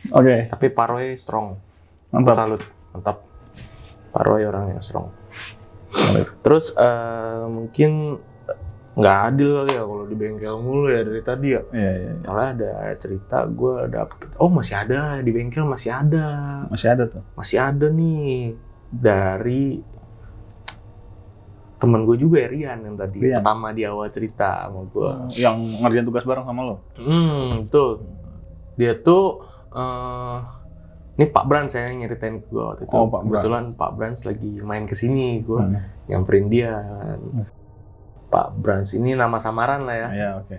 [0.09, 0.47] Oke.
[0.47, 1.59] tapi Pak Roy strong
[2.09, 2.35] Mantap.
[2.35, 3.17] salut mantap
[4.09, 5.11] Pak Roy orang yang strong
[6.39, 8.17] terus eh, mungkin
[8.93, 12.09] nggak adil kali ya kalau di bengkel mulu ya dari tadi ya Iya, iya.
[12.09, 12.13] iya.
[12.23, 16.25] Soalnya ada cerita gue dapet oh masih ada di bengkel masih ada
[16.67, 17.21] Masih ada tuh.
[17.33, 18.57] masih ada nih
[18.89, 19.85] dari
[21.77, 23.37] temen gue juga ya Rian yang tadi Rian.
[23.37, 26.75] pertama di awal cerita sama gue Yang ngerjain tugas bareng sama lo.
[26.97, 27.91] hmm betul
[28.73, 30.37] dia tuh eh
[31.17, 33.29] ini Pak Brans saya nyeritain ke gue waktu itu Oh, Pak Brans.
[33.35, 35.81] kebetulan Pak Brans lagi main ke sini gue Hmm.
[36.05, 37.19] nyamperin dia kan.
[38.27, 40.57] Pak Brans ini nama samaran lah ya Iya, oke.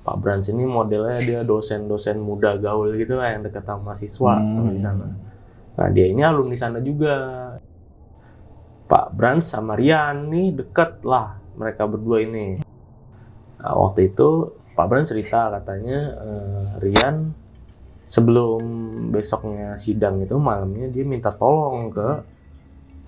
[0.00, 4.68] Pak Brans ini modelnya dia dosen-dosen muda gaul gitu lah yang dekat sama mahasiswa Hmm.
[4.68, 5.08] di sana.
[5.74, 7.14] Nah dia ini alumni sana juga.
[8.84, 12.56] Pak Brans sama Rian nih deket lah mereka berdua ini.
[13.58, 14.28] Nah, waktu itu
[14.72, 17.34] Pak Brans cerita katanya eh, Rian
[18.08, 18.62] sebelum
[19.12, 22.24] besoknya sidang itu malamnya dia minta tolong ke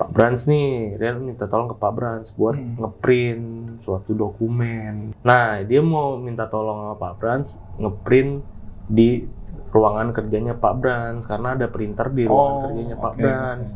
[0.00, 2.80] Pak Brans nih, Rian minta tolong ke Pak Brans buat Hmm.
[2.80, 3.44] ngeprint
[3.84, 5.12] suatu dokumen.
[5.20, 8.40] Nah, dia mau minta tolong sama Pak Brans ngeprint
[8.88, 9.28] di
[9.70, 13.68] ruangan kerjanya Pak Brans karena ada printer di ruangan kerjanya Pak Oh, oke, Brans.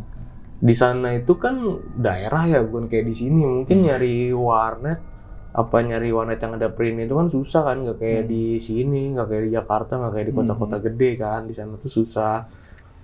[0.64, 1.61] Di sana itu kan
[2.01, 3.45] daerah ya, bukan kayak di sini.
[3.45, 5.14] Mungkin nyari warnet
[5.55, 8.30] apa nyari warnet yang ada print itu kan susah kan, nggak kayak Hmm.
[8.30, 10.40] di sini, nggak kayak di Jakarta, nggak kayak di Hmm.
[10.42, 11.40] kota-kota gede kan.
[11.46, 12.42] Di sana tuh susah.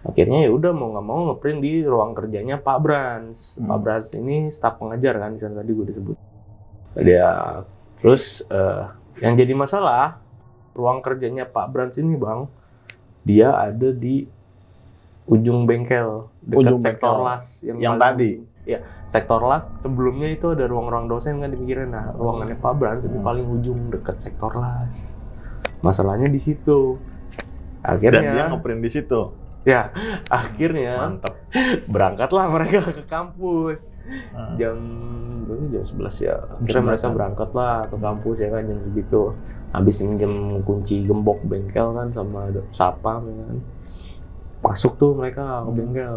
[0.01, 3.39] Akhirnya ya udah mau nggak mau ngeprint di ruang kerjanya Pak Brans.
[3.55, 3.69] Hmm.
[3.69, 6.17] Pak Brans ini staf pengajar kan di sana tadi gue disebut.
[6.99, 7.63] Dia
[7.97, 8.83] terus eh,
[9.21, 10.19] yang jadi masalah
[10.73, 12.49] ruang kerjanya Pak Brans ini bang,
[13.23, 14.27] dia ada di
[15.25, 17.29] ujung bengkel dekat Ujung sektor bengkel.
[17.29, 18.31] las yang, Yang tadi?
[18.71, 21.91] Ya, sektor las sebelumnya itu ada ruang-ruang dosen kan dipikirin.
[21.91, 23.19] Nah, ruangannya Pak Brans Hmm.
[23.19, 25.11] paling ujung dekat sektor las.
[25.81, 26.95] Masalahnya di situ.
[27.81, 29.23] Dan Akhirnya dia ngeprint di situ.
[29.61, 29.93] ya
[30.33, 31.37] akhirnya Mantap.
[31.85, 33.93] berangkatlah mereka ke kampus
[34.33, 34.57] Ah.
[34.57, 34.73] jam
[35.69, 37.13] jam 11 ya akhirnya 11 mereka -an.
[37.13, 39.37] berangkat lah ke kampus ya kan jam segitu
[39.69, 40.33] habis minjem
[40.65, 43.59] kunci gembok bengkel kan sama ada sapam ya kan
[44.61, 46.17] masuk tuh mereka ke bengkel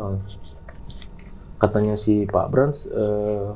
[1.63, 3.47] katanya si Pak Brans eh,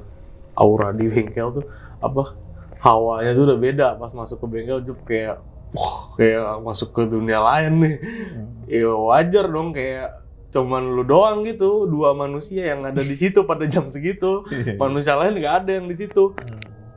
[0.55, 1.65] aura di bengkel tuh
[1.99, 2.31] apa
[2.79, 3.87] hawanya tuh udah beda.
[3.99, 5.43] Pas masuk ke bengkel tuh kayak
[5.75, 7.95] wah kayak masuk ke dunia lain nih.
[8.79, 13.67] Ya wajar dong kayak cuman lu doang gitu dua manusia yang ada di situ pada
[13.67, 14.47] jam segitu.
[14.55, 14.79] Iya.
[14.79, 16.31] manusia lain nggak ada yang di situ.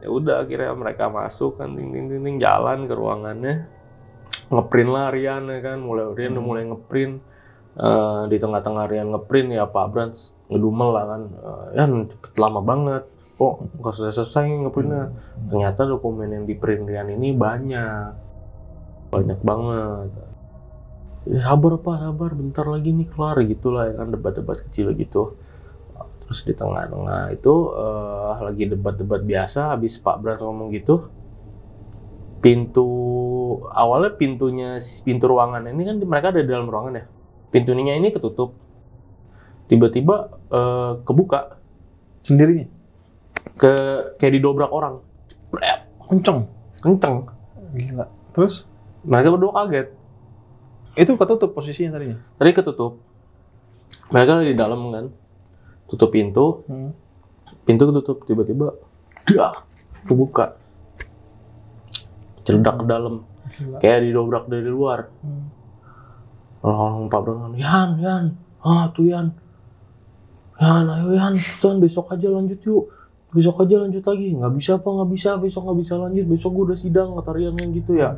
[0.00, 3.66] Ya udah akhirnya mereka masuk kan ting ting ting, ting jalan ke ruangannya.
[4.50, 6.46] Ngeprint lah Rian ya kan mulai Rian udah Hmm.
[6.46, 7.14] mulai ngeprint
[7.78, 11.22] Eh, di tengah-tengah Rian ngeprint ya Pak Brans ngedumel lah kan.
[11.30, 13.06] Eh, ya cepet lama banget.
[13.38, 15.14] Kok nggak selesai ngeprintnya?
[15.46, 18.10] Ternyata dokumen yang di print Rian ini banyak.
[19.14, 20.08] Banyak banget.
[21.30, 22.30] Ya, sabar pak sabar.
[22.34, 25.38] Bentar lagi nih kelar gitulah ya kan debat-debat kecil gitu.
[26.26, 31.06] Terus di tengah-tengah itu eh, lagi debat-debat biasa habis Pak Brans ngomong gitu
[32.40, 32.88] pintu
[33.68, 37.04] awalnya pintunya pintu ruangan ini kan mereka ada di dalam ruangan ya
[37.50, 38.54] pintunya ini ketutup
[39.66, 40.16] tiba-tiba
[40.48, 41.58] eh, kebuka
[42.20, 42.66] Sendirinya?
[43.54, 43.72] ke
[44.16, 45.00] kayak didobrak orang
[45.50, 46.46] Bret, Kenceng.
[46.78, 47.26] kenceng
[47.70, 48.06] Gila.
[48.30, 48.64] Terus?
[49.02, 49.88] mereka berdua kaget
[50.92, 52.18] Itu ketutup posisinya tadinya?
[52.34, 52.98] tadi ketutup
[54.08, 55.06] mereka di dalam kan
[55.86, 56.94] tutup pintu Hmm.
[57.62, 58.74] pintu ketutup tiba-tiba
[59.26, 59.54] dah
[60.02, 60.58] kebuka
[62.42, 63.14] celedak ke dalam
[63.52, 63.78] Gila.
[63.78, 65.46] kayak didobrak dari luar Hmm.
[66.60, 68.24] Pak Bram Yan Yan
[68.60, 69.32] ah tuh Yan.
[70.60, 72.92] Yan ayo Yan Tuan besok aja lanjut yuk.
[73.32, 74.36] Besok aja lanjut lagi.
[74.36, 75.30] Nggak bisa apa nggak bisa.
[75.40, 76.24] Besok nggak bisa lanjut.
[76.28, 78.12] Besok gue udah sidang kata Rian yang gitu ya.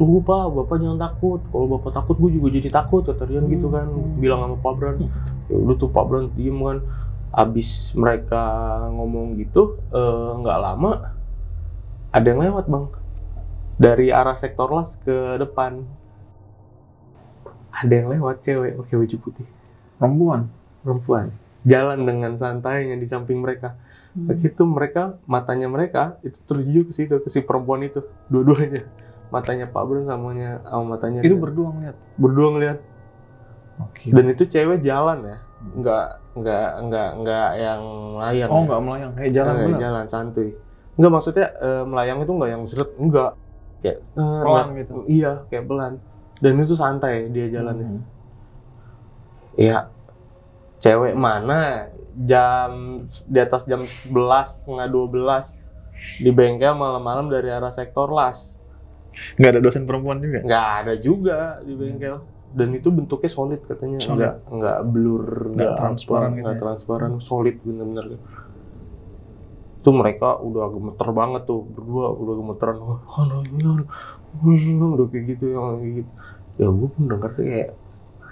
[0.00, 0.48] Tunggu pak.
[0.54, 1.40] Bapak jangan takut.
[1.50, 3.84] Kalau bapak takut gue juga jadi takut kata Rian gitu kan.
[4.16, 4.96] Bilang sama Pak Bran.
[5.52, 6.78] Ya udah tuh Pak Bran diem kan.
[7.34, 8.40] Abis mereka
[8.94, 11.18] ngomong gitu eh, nggak lama
[12.14, 12.86] ada yang lewat bang.
[13.74, 15.82] Dari arah sektor las ke depan
[17.74, 19.46] ada yang lewat cewek pakai baju putih
[19.94, 20.40] Perempuan?
[20.80, 21.26] perempuan
[21.62, 23.72] jalan dengan santainya di samping mereka
[24.14, 27.98] begitu mereka matanya mereka itu tertuju ke situ ke si perempuan itu
[28.28, 28.84] dua-duanya
[29.26, 31.40] matanya Pak Bran samanya sama matanya Itu dia.
[31.40, 31.96] berdua ngeliat?
[32.14, 32.78] berdua ngeliat
[33.80, 34.06] Oke.
[34.08, 36.06] dan itu cewek jalan ya nggak
[36.36, 37.82] nggak nggak nggak yang
[38.14, 38.66] layang Oh ya.
[38.68, 39.80] nggak melayang, kayak jalan Nggak, bener?
[39.80, 40.50] jalan santuy
[40.94, 43.32] nggak maksudnya eh, melayang itu nggak yang seret enggak
[43.80, 44.92] kayak eh, Pelan nggak- gitu?
[45.08, 45.92] iya kayak pelan
[46.44, 48.02] dan itu santai dia jalannya Hmm.
[49.56, 49.88] Iya.
[50.82, 55.56] Cewek mana jam di atas jam 11 setengah 12
[56.20, 58.58] di bengkel malam-malam dari arah sektor las.
[59.38, 60.42] Nggak ada dosen perempuan juga?
[60.44, 62.16] Nggak ada juga di bengkel.
[62.54, 64.14] Dan itu bentuknya solid katanya, Solid.
[64.14, 65.26] nggak nggak blur,
[65.58, 66.60] nggak apa, transparan gitu nggak ya?
[66.62, 68.06] transparan, solid bener-bener.
[69.82, 72.76] Itu mereka udah gemeter banget tuh berdua udah gemeteran.
[74.42, 76.10] Oh, oh, udah kayak gitu yang kayak gitu.
[76.54, 77.68] Ya gue pun denger kayak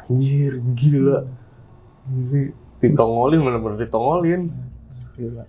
[0.07, 1.27] anjir gila.
[2.83, 4.51] Ditongolin bener-bener ditongolin.
[5.19, 5.45] Gila.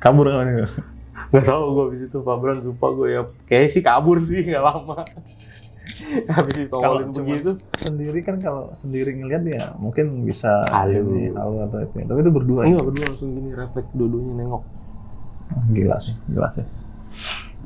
[0.00, 0.66] Kabur kan itu?
[1.30, 4.64] Gak tau gue abis itu Pak Bran sumpah gue ya Kayaknya sih kabur sih gak
[4.66, 5.04] lama
[6.26, 11.06] Habis ditongolin begitu Sendiri kan kalau sendiri ngeliat ya mungkin bisa Halo.
[11.06, 12.02] ini, halo atau itu.
[12.02, 12.60] Tapi itu berdua.
[12.64, 12.74] ya?
[12.74, 14.62] Enggak berdua langsung gini refleks dua-duanya nengok
[15.74, 16.66] Gila sih, gila sih.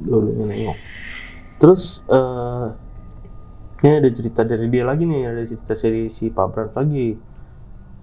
[0.02, 0.76] Dua-duanya nengok
[1.62, 2.66] Terus eh
[3.84, 7.20] Ini ada cerita dari dia lagi nih Ada cerita dari si Pak Bran lagi.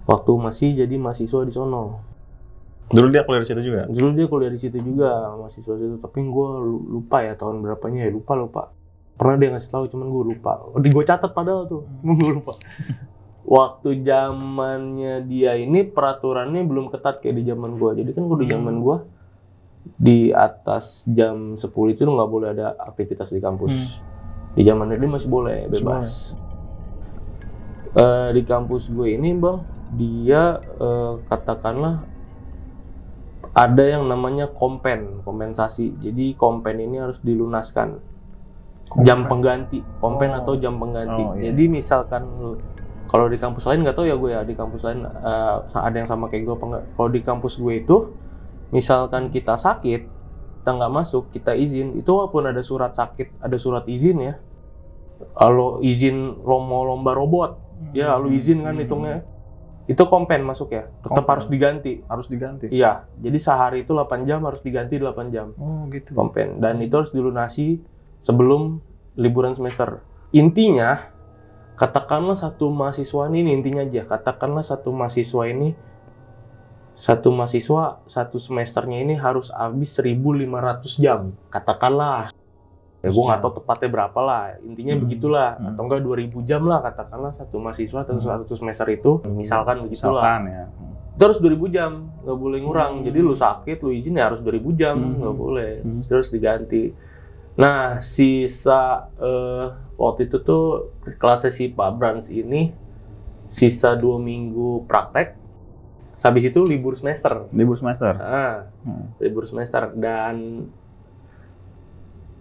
[0.06, 2.06] Waktu masih jadi mahasiswa di sono.
[2.86, 3.90] Dulu dia kuliah di situ juga.
[3.90, 5.98] Dulu dia kuliah di situ juga mahasiswa situ.
[5.98, 8.62] Tapi gue lupa ya tahun berapanya ya Lupa lupa.
[9.18, 10.62] Pernah dia ngasih tahu cuman gue lupa.
[10.70, 12.54] Oh, di gue catat padahal tuh gue lupa.
[13.42, 17.90] Waktu zamannya dia ini peraturannya belum ketat kayak di zaman gua.
[17.90, 19.02] Jadi kan kalau di zaman gua
[19.98, 23.98] di atas jam 10 itu nggak boleh ada aktivitas di kampus.
[24.52, 26.36] Di zaman dia masih boleh bebas.
[27.92, 29.60] Eh, di kampus gue ini bang,
[29.96, 32.04] dia eh, katakanlah
[33.52, 36.00] ada yang namanya kompen, kompensasi.
[36.00, 38.00] Jadi kompen ini harus dilunaskan.
[39.04, 40.40] Jam pengganti, kompen Oh.
[40.40, 41.20] atau jam pengganti.
[41.24, 41.52] Oh, iya.
[41.52, 42.24] Jadi misalkan
[43.08, 46.08] kalau di kampus lain nggak tahu ya gue ya di kampus lain eh, ada yang
[46.08, 46.84] sama kayak gue apa enggak.
[46.96, 47.96] Kalau di kampus gue itu
[48.72, 50.21] misalkan kita sakit
[50.62, 51.98] kita nggak masuk kita izin.
[51.98, 54.34] Itu walaupun ada surat sakit ada surat izin ya.
[55.34, 57.58] Kalau izin lo mau lomba robot
[57.90, 59.26] ya lu izin kan hitungnya.
[59.90, 61.32] Itu kompen masuk ya tetap Kompen.
[61.34, 61.92] harus diganti.
[62.06, 62.70] Harus diganti.
[62.70, 65.50] iya jadi sehari itu 8 jam harus diganti 8 jam.
[65.58, 66.14] Oh gitu.
[66.14, 66.62] kompen.
[66.62, 67.82] Dan itu harus dilunasi
[68.22, 68.78] sebelum
[69.18, 69.98] liburan semester.
[70.30, 71.10] Intinya
[71.74, 75.74] katakanlah satu mahasiswa ini intinya aja katakanlah satu mahasiswa ini
[76.94, 82.30] satu mahasiswa satu semesternya ini harus habis 1500 jam katakanlah
[82.98, 85.02] ya gue nggak tahu tepatnya berapa lah intinya Hmm.
[85.02, 85.68] begitulah Hmm.
[85.68, 88.22] atau enggak 2000 jam lah katakanlah satu mahasiswa atau Hmm.
[88.22, 90.64] satu semester itu misalkan begitulah Misalkan ya.
[91.12, 91.90] itu harus 2000 jam
[92.22, 93.04] nggak boleh ngurang Hmm.
[93.04, 95.18] jadi lu sakit lu izin ya harus 2000 jam Hmm.
[95.18, 96.02] nggak boleh Hmm.
[96.06, 96.94] terus diganti
[97.52, 102.70] nah sisa eh, waktu itu tuh kelasnya si Pak Brans ini
[103.48, 105.41] sisa dua minggu praktek
[106.24, 108.14] habis itu libur semester Libur semester.
[108.16, 109.14] ah Hmm.
[109.18, 110.66] libur semester dan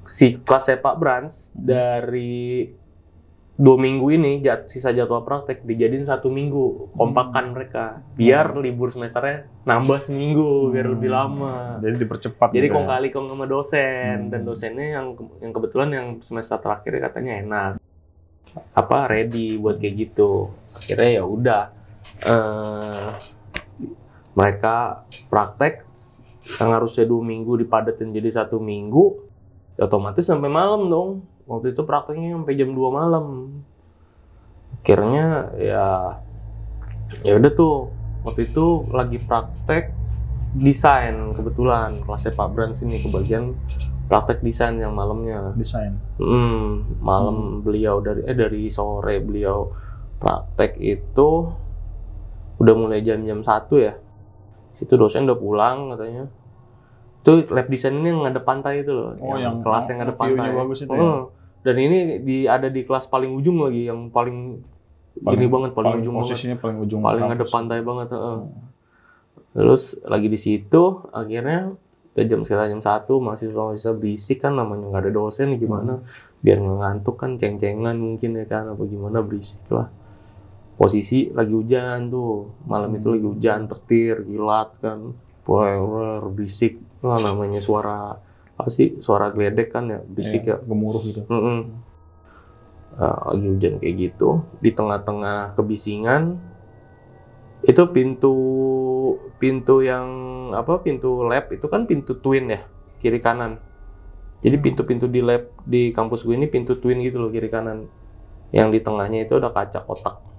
[0.04, 2.66] si kelasnya Pak Brans dari
[3.54, 9.46] dua minggu ini jat, sisa jadwal praktek dijadiin satu minggu kompakan mereka biar libur semesternya
[9.64, 10.94] nambah seminggu biar Hmm.
[10.96, 12.50] lebih lama Jadi dipercepat.
[12.50, 12.92] jadi kong ya.
[12.92, 14.30] kali kong sama dosen Hmm.
[14.30, 15.08] dan dosennya yang
[15.38, 17.72] yang kebetulan yang semester terakhir katanya enak
[18.74, 21.64] apa ready buat kayak gitu akhirnya ya udah
[22.20, 23.10] eh
[24.34, 25.84] mereka praktek
[26.58, 29.32] yang harusnya dua minggu dipadatin jadi satu minggu
[29.78, 31.10] ya otomatis sampai malam dong.
[31.50, 33.26] Waktu itu prakteknya sampai jam 2 malam.
[34.80, 35.86] Akhirnya ya
[37.28, 37.92] ya udah tuh.
[38.22, 39.92] Waktu itu lagi praktek
[40.54, 42.06] desain kebetulan.
[42.06, 43.58] Kelasnya Pak Brans ini kebagian
[44.06, 45.52] praktek desain yang malamnya.
[45.58, 45.98] Desain.
[46.22, 49.74] Hmm, malam beliau dari eh dari sore beliau
[50.22, 51.30] praktek itu
[52.62, 53.98] udah mulai jam-jam satu ya.
[54.82, 56.26] Situ dosen udah pulang katanya.
[57.22, 59.14] Itu lab desain ini yang ngadep pantai itu loh.
[59.22, 60.58] Oh, yang- kelas yang ngadep view-nya pantai.
[60.58, 61.02] bagus itu ya?
[61.06, 61.22] Hmm.
[61.62, 64.58] Dan ini di ada di kelas paling ujung lagi yang paling,
[65.22, 66.34] ini banget paling, ujung banget.
[66.34, 68.40] posisinya paling ujung Paling ngadep pantai banget, heeh.
[69.54, 71.78] Terus lagi di situ akhirnya
[72.12, 76.04] udah jam sekitar jam satu mahasiswa mahasiswa berisik kan namanya nggak ada dosen gimana
[76.44, 79.88] biar nggak ngantuk kan ceng-cengan mungkin ya kan apa gimana berisik lah
[80.82, 82.66] posisi lagi hujan tuh.
[82.66, 85.14] Malam itu lagi hujan petir kilat kan.
[85.46, 88.18] Puer, berisik lah namanya suara
[88.58, 90.66] apa sih suara geledek kan ya berisik Iya, ya.
[90.66, 91.22] gemuruh gitu.
[91.30, 91.60] Mm-mm.
[92.98, 96.38] Nah, lagi hujan kayak gitu di tengah-tengah kebisingan
[97.66, 98.36] itu pintu
[99.38, 100.06] pintu yang
[100.54, 102.62] apa pintu lab itu kan pintu twin ya
[102.98, 103.58] kiri kanan.
[104.42, 107.86] Jadi pintu-pintu di lab di kampus gue ini pintu twin gitu loh kiri kanan.
[108.54, 110.31] Yang di tengahnya itu ada kaca kotak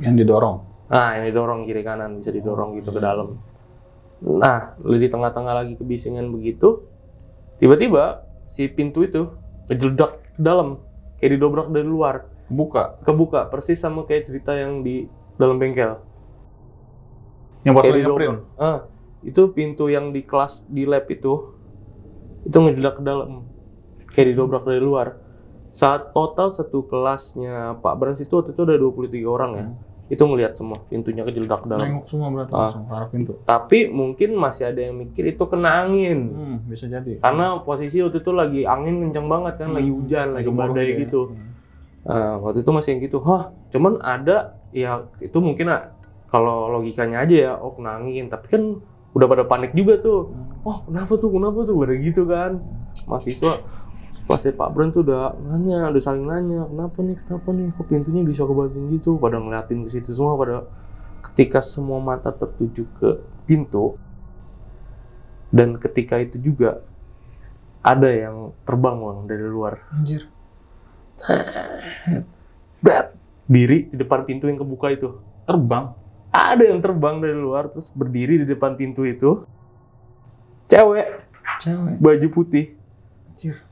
[0.00, 0.56] Yang didorong.
[0.84, 3.40] nah ini dorong kiri kanan bisa didorong gitu ke dalam.
[4.20, 6.84] Nah di tengah-tengah lagi kebisingan begitu
[7.58, 9.32] tiba-tiba si pintu itu
[9.66, 10.82] kejeledak ke dalam
[11.18, 12.28] kayak didobrak dari luar.
[12.44, 13.00] Buka.
[13.00, 15.08] kebuka persis sama kayak cerita yang di
[15.40, 15.96] dalam bengkel.
[17.64, 18.36] Yang pas kayak didobrak.
[18.60, 18.78] ah
[19.24, 21.56] itu pintu yang di kelas di lab itu
[22.44, 23.48] itu ngejeledak ke dalam.
[24.12, 25.23] Kayak didobrak dari luar
[25.74, 29.66] saat total satu kelasnya Pak Brans itu waktu itu ada 23 orang ya
[30.06, 32.60] itu ngelihat semua pintunya kejeledak ke dalam Nengok semua berarti Ah.
[32.68, 33.32] langsung arah pintu.
[33.42, 37.18] tapi mungkin masih ada yang mikir itu kena angin Hmm, bisa jadi.
[37.18, 40.92] karena posisi waktu itu lagi angin kencang banget kan lagi hujan lagi Gemuruh badai gitu
[40.92, 41.00] ya.
[41.02, 41.52] gitu Hmm.
[42.04, 44.36] Nah, waktu itu masih yang gitu hah cuman ada
[44.70, 45.96] ya itu mungkin ah,
[46.26, 48.62] kalau logikanya aja ya oh kena angin tapi kan
[49.10, 52.60] udah pada panik juga tuh oh kenapa tuh kenapa tuh pada gitu kan
[53.02, 53.64] mahasiswa
[54.24, 58.24] pas Pak Bran tuh udah nanya udah saling nanya kenapa nih kenapa nih kok pintunya
[58.24, 60.64] bisa kebanting gitu pada ngeliatin ke situ semua pada
[61.28, 64.00] ketika semua mata tertuju ke pintu
[65.52, 66.80] dan ketika itu juga
[67.84, 70.32] ada yang terbang bang dari luar Anjir.
[72.84, 73.16] Brat,
[73.46, 75.20] diri di depan pintu yang kebuka itu.
[75.46, 75.94] Terbang.
[76.34, 79.46] Ada yang terbang dari luar terus berdiri di depan pintu itu.
[80.66, 81.06] Cewek,
[81.62, 81.96] Cewek.
[82.02, 82.74] baju putih.
[83.30, 83.62] Anjir.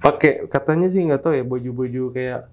[0.00, 2.48] Pakai katanya sih nggak tahu ya baju-baju kayak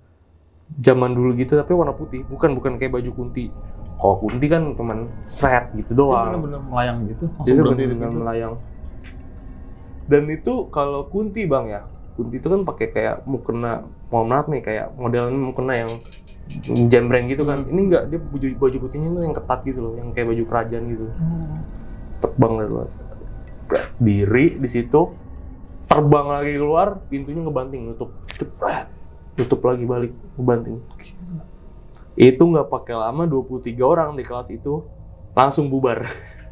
[0.79, 2.27] zaman dulu gitu tapi warna putih.
[2.27, 3.51] Bukan bukan kayak baju kunti.
[4.01, 6.41] Kalau kunti kan cuman seret gitu doang.
[6.41, 7.25] bener-bener melayang gitu.
[7.29, 8.19] langsung Itu berhenti di benar pintu.
[8.23, 8.53] melayang.
[10.09, 11.81] Dan itu kalau kunti bang ya,
[12.17, 15.91] kunti itu kan pakai kayak mukena, mohon maaf nih kayak modelnya mukena yang
[16.89, 17.63] jembreng gitu kan.
[17.69, 20.83] Ini enggak, dia baju, baju putihnya itu yang ketat gitu loh, yang kayak baju kerajaan
[20.89, 21.05] gitu.
[22.19, 22.87] Terbang dari luar.
[23.69, 25.01] Bret, Diri di situ,
[25.91, 28.87] terbang lagi keluar, pintunya ngebanting, nutup, cepret,
[29.35, 30.79] tutup lagi balik, ngebanting.
[32.15, 34.87] Itu nggak pakai lama 23 orang di kelas itu
[35.35, 35.99] langsung bubar.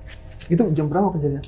[0.51, 1.45] Itu jam berapa kejadian?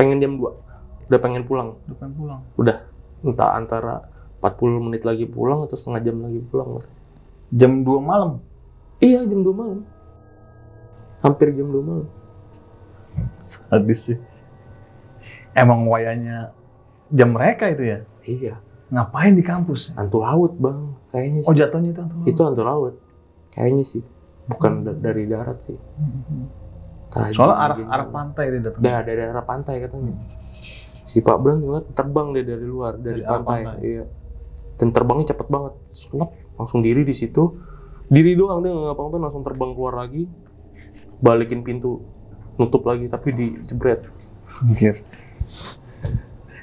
[0.00, 2.40] pengen jam 2 udah pengen pulang Depan pulang.
[2.56, 2.76] udah
[3.20, 4.08] entah antara
[4.40, 6.80] 40 menit lagi pulang atau setengah jam lagi pulang
[7.52, 8.40] Jam 2 malam.
[8.96, 9.84] iya jam 2 malam
[11.20, 12.08] hampir jam 2 malam
[13.44, 14.18] Sadis sih.
[15.50, 16.54] Emang wayanya
[17.10, 17.98] jam mereka itu ya?
[18.22, 18.54] iya
[18.88, 19.94] Ngapain di kampus?
[19.94, 22.00] hantu laut bang kayaknya Oh sih jatuhnya itu.
[22.00, 22.94] atau- itu hantu laut
[23.50, 24.02] kayaknya sih
[24.46, 26.46] bukan da- dari darat sih Hmm.
[27.10, 28.80] Tajam, Soalnya arah arah pantai dia datang.
[28.80, 30.14] Dah, dari arah pantai katanya
[31.04, 33.60] si Pak Bran ngeliat terbang dia dari luar dari, Dari pantai.
[33.60, 33.78] pantai.
[33.84, 34.04] iya
[34.74, 37.58] dan terbangnya cepet banget Snap, langsung diri di situ
[38.06, 40.30] diri doang dia nggak ngapa-ngapain langsung terbang keluar lagi
[41.18, 41.98] balikin pintu
[42.56, 44.06] nutup lagi tapi dijebret
[44.60, 45.02] Anjir.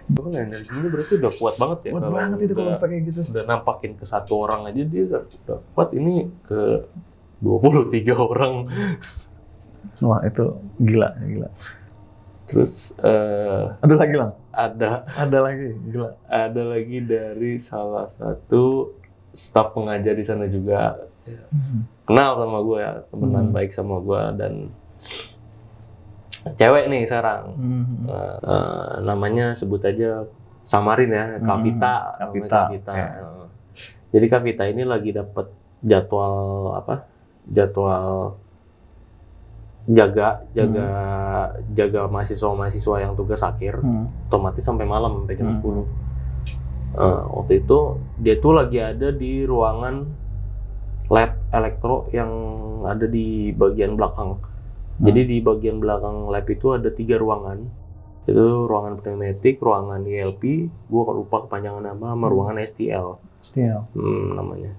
[0.08, 2.97] Itu kan energinya berarti udah kuat banget ya Kuat kalau banget itu kalau udah, pakai
[3.03, 3.20] gitu.
[3.28, 5.22] udah nampakin ke satu orang aja dia udah,
[5.74, 6.62] kuat ini ke
[7.43, 8.53] 23 orang
[9.97, 10.45] Wah itu
[10.78, 11.49] gila, gila.
[12.45, 14.32] terus eh, Ada lagi lang?
[14.49, 16.10] ada Ada lagi, gila.
[16.26, 18.93] ada lagi dari salah satu
[19.30, 20.97] staf pengajar di sana juga
[22.03, 23.53] kenal sama gue ya temenan Hmm.
[23.53, 24.53] baik sama gue dan
[26.54, 27.84] cewek nih sekarang Hmm.
[28.06, 30.24] Eh, eh, namanya sebut aja
[30.62, 32.91] samarin ya Hmm, Kavita namanya Kavita, Kavita.
[32.91, 33.02] oke.
[33.02, 33.48] Eh,
[34.10, 35.48] jadi Kavita ini lagi dapat
[35.80, 36.36] jadwal
[36.76, 37.06] apa
[37.45, 38.36] jadwal
[39.88, 40.88] jaga jaga
[41.72, 44.12] jaga mahasiswa mahasiswa yang tugas akhir Hmm.
[44.28, 45.58] otomatis sampai malam sampai jam Hmm.
[45.58, 45.86] 10
[46.89, 47.80] Eh, waktu itu
[48.18, 50.02] dia tuh lagi ada di ruangan
[51.08, 52.32] lab elektro yang
[52.82, 54.41] ada di bagian belakang.
[54.98, 57.70] Jadi di bagian belakang lab itu ada tiga ruangan.
[58.26, 63.08] Itu ruangan pneumatik, ruangan ILP, gua lupa kepanjangan nama, sama ruangan STL
[63.39, 63.88] Still.
[63.93, 64.74] hmm, namanya.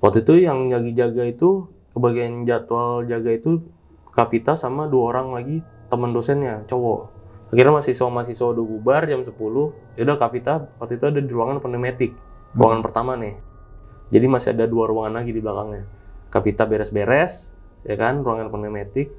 [0.00, 3.64] Waktu itu yang jaga-jaga itu kebagian jadwal jaga itu
[4.12, 5.60] Kavita sama dua orang lagi
[5.92, 7.12] teman dosennya cowok.
[7.52, 9.32] Akhirnya mahasiswa-mahasiswa udah bubar jam 10.
[10.00, 12.16] Yaudah Kavita waktu itu ada di ruangan pneumatik.
[12.56, 13.36] Ruangan pertama nih.
[14.08, 15.84] Jadi masih ada dua ruangan lagi di belakangnya.
[16.30, 17.55] Kavita beres-beres,
[17.86, 19.14] ya kan, ruangan pneumatik.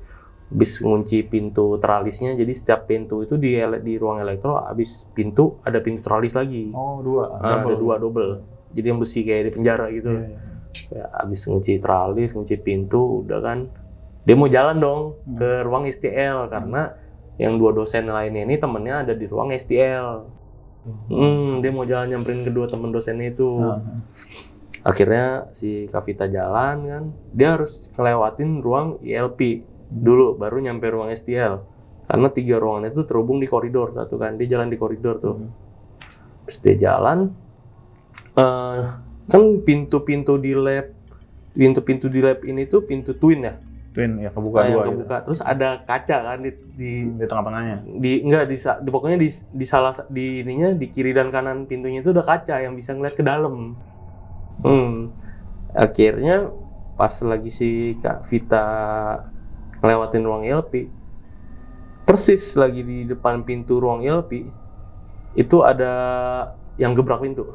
[0.47, 5.83] Habis ngunci pintu tralisnya, jadi setiap pintu itu di di ruang elektro, habis pintu ada
[5.83, 6.71] pintu tralis lagi.
[6.71, 7.35] Oh, dua.
[7.43, 8.39] Ah, ada dua double.
[8.71, 10.07] Jadi yang besi kayak di penjara gitu.
[10.07, 10.39] Iya, iya.
[10.87, 13.67] Ya, habis ngunci tralis, ngunci pintu, udah kan.
[14.23, 16.95] Dia mau jalan dong ke ruang STL karena
[17.39, 20.27] yang dua dosen lainnya ini temennya ada di ruang STL.
[21.11, 23.59] Hmm, dia mau jalan nyamperin kedua temen dosennya itu.
[23.59, 23.79] Ah,
[24.87, 27.03] Akhirnya si Kavita jalan kan,
[27.35, 31.59] dia harus ngelewatin ruang ILP dulu, baru nyampe ruang STL.
[32.07, 35.43] Karena tiga ruangan itu terhubung di koridor satu kan, dia jalan di koridor tuh.
[36.47, 37.35] Terus dia jalan,
[38.33, 38.79] eh
[39.27, 40.87] kan pintu-pintu di lab,
[41.51, 43.59] pintu-pintu di lab ini tuh pintu twin ya,
[43.91, 44.91] Twin ya kebuka Nah, yang dua gitu.
[45.03, 45.17] kebuka.
[45.27, 47.77] Terus ada kaca kan di, di Di tengah-tengahnya.
[47.99, 51.67] di enggak di, di pokoknya di di salah sa- di ininya di kiri dan kanan
[51.67, 53.75] pintunya itu udah kaca yang bisa ngeliat ke dalam.
[54.59, 55.13] Hmm.
[55.71, 56.49] Akhirnya
[56.93, 58.65] pas lagi si Kak Vita
[59.77, 60.89] ngelewatin ruang LP,
[62.03, 64.49] persis lagi di depan pintu ruang LP
[65.37, 65.91] itu ada
[66.75, 67.45] yang gebrak pintu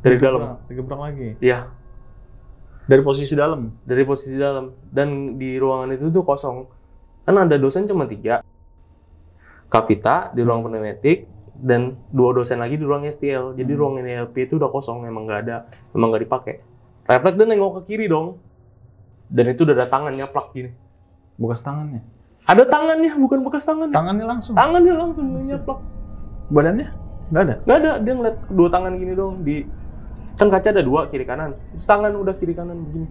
[0.00, 0.60] dari dalam.
[0.60, 1.28] Digebrak- Digebrak lagi.
[1.40, 1.72] Iya,
[2.82, 3.72] Dari posisi dalam.
[3.86, 6.66] dari posisi dalam dan di ruangan itu tuh kosong
[7.22, 8.42] kan ada dosen cuma tiga
[9.70, 11.24] Kavita di ruang pneumatik
[11.62, 15.40] dan dua dosen lagi di ruang STL jadi ruang NLP itu udah kosong emang nggak
[15.46, 15.56] ada
[15.94, 16.54] emang nggak dipakai.
[17.06, 18.42] Refleks dia nengok ke kiri dong.
[19.32, 20.74] Dan itu udah ada tangan nyaplak gini.
[21.38, 22.02] Bekas tangannya.
[22.42, 24.52] ada tangannya bukan bekas tangan Tangannya langsung.
[24.58, 25.78] tangannya langsung nyaplak.
[26.50, 26.88] Badannya?
[27.30, 27.54] Nggak ada.
[27.64, 29.62] nggak ada dia ngeliat dua tangan gini dong di
[30.34, 31.54] kan kaca ada dua kiri kanan.
[31.78, 33.08] Terus tangan udah kiri kanan begini.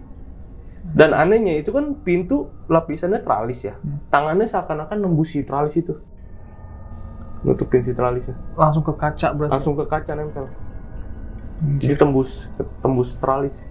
[0.92, 3.80] Dan anehnya itu kan pintu lapisannya tralis ya.
[4.12, 5.96] Tangannya seakan-akan nembus si tralis itu
[7.42, 9.50] nutupin si tralisnya Langsung ke kaca berarti.
[9.50, 10.46] langsung ke kaca nempel
[11.78, 13.66] jadi tembus ke- tembus tralis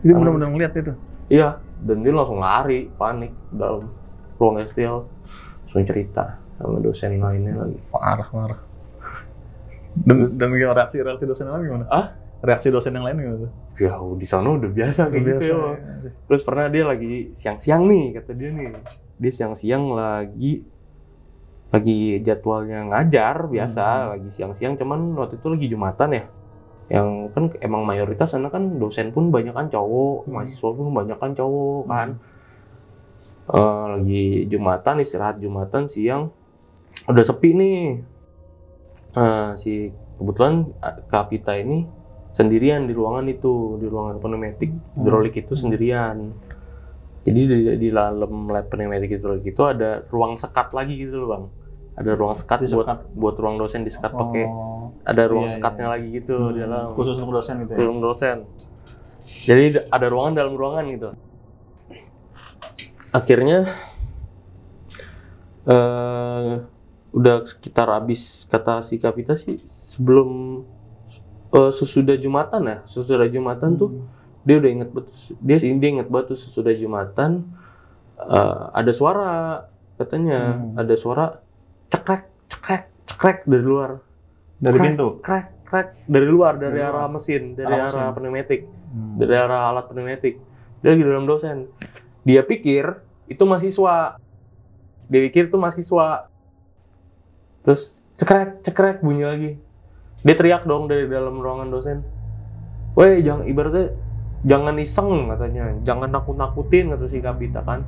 [0.00, 0.92] Itu benar-benar ngeliat itu.
[1.28, 3.90] iya dan dia langsung lari panik dalam
[4.34, 5.06] ruang STL
[5.60, 8.60] langsung cerita sama dosen lainnya lagi Parah, parah.
[9.94, 11.86] Dan, dan gimana reaksi reaksi dosen lain gimana?
[11.88, 12.06] ah
[12.38, 13.50] Reaksi dosen yang lain gimana?
[13.74, 15.74] ya di sana udah biasa kayak gitu Biasa, Bang.
[15.74, 16.10] ya.
[16.24, 18.70] Terus pernah dia lagi siang-siang nih kata dia nih.
[19.16, 20.62] Dia siang-siang lagi
[21.68, 26.24] lagi jadwalnya ngajar biasa, lagi siang-siang cuman waktu itu lagi Jumatan ya.
[26.88, 31.36] Yang kan emang mayoritas sana kan dosen pun banyak kan cowok, mahasiswa pun banyak kan
[31.36, 32.08] cowok kan.
[33.48, 36.32] Eh, lagi Jumatan istirahat Jumatan siang
[37.04, 37.80] udah sepi nih.
[39.12, 41.84] Eh, si kebetulan eh, Kak Vita ini
[42.32, 46.32] sendirian di ruangan itu, di ruangan pneumatik hidrolik itu sendirian.
[47.28, 51.44] Jadi di, di dalam lab pneumatik hidrolik itu ada ruang sekat lagi gitu loh bang.
[51.98, 52.88] Ada ruang sekat buat
[53.18, 54.46] buat ruang dosen disekat pakai.
[54.46, 55.92] Oh, Ada ruang iya, sekatnya iya.
[55.98, 56.94] lagi gitu di dalam.
[56.94, 57.90] khusus untuk dosen gitu ya?
[57.90, 58.38] Dosen.
[59.48, 61.10] Jadi ada ruangan dalam ruangan gitu.
[63.10, 63.66] Akhirnya
[65.68, 66.64] eh
[67.08, 70.62] udah sekitar habis kata si Kavita sih sebelum
[71.50, 74.06] eh, sesudah Jumatan ya, sesudah Jumatan tuh
[74.46, 77.48] dia udah inget betul dia sih dia inget tuh sesudah Jumatan
[78.22, 79.66] eh, ada suara
[79.98, 81.42] katanya ada suara
[81.88, 83.90] cekrek cekrek cekrek dari luar.
[84.58, 85.08] Dari Krek, pintu?
[85.22, 85.88] krek krek.
[86.10, 88.16] Dari luar dari arah mesin dari Arah arah, mesin.
[88.18, 88.60] pneumatik.
[88.88, 89.20] Hmm.
[89.20, 90.34] dari arah alat pneumatik.
[90.80, 91.68] Dia lagi dalam dosen.
[92.24, 92.84] Dia pikir
[93.28, 94.16] itu mahasiswa.
[95.08, 96.28] Dia pikir itu mahasiswa.
[97.64, 99.50] Terus cekrek cekrek bunyi lagi.
[100.24, 102.02] Dia teriak dong dari dalam ruangan dosen.
[102.98, 103.94] Woi jangan ibaratnya
[104.42, 105.70] jangan iseng katanya.
[105.86, 107.86] Jangan nakut nakutin kata si Kavita kan.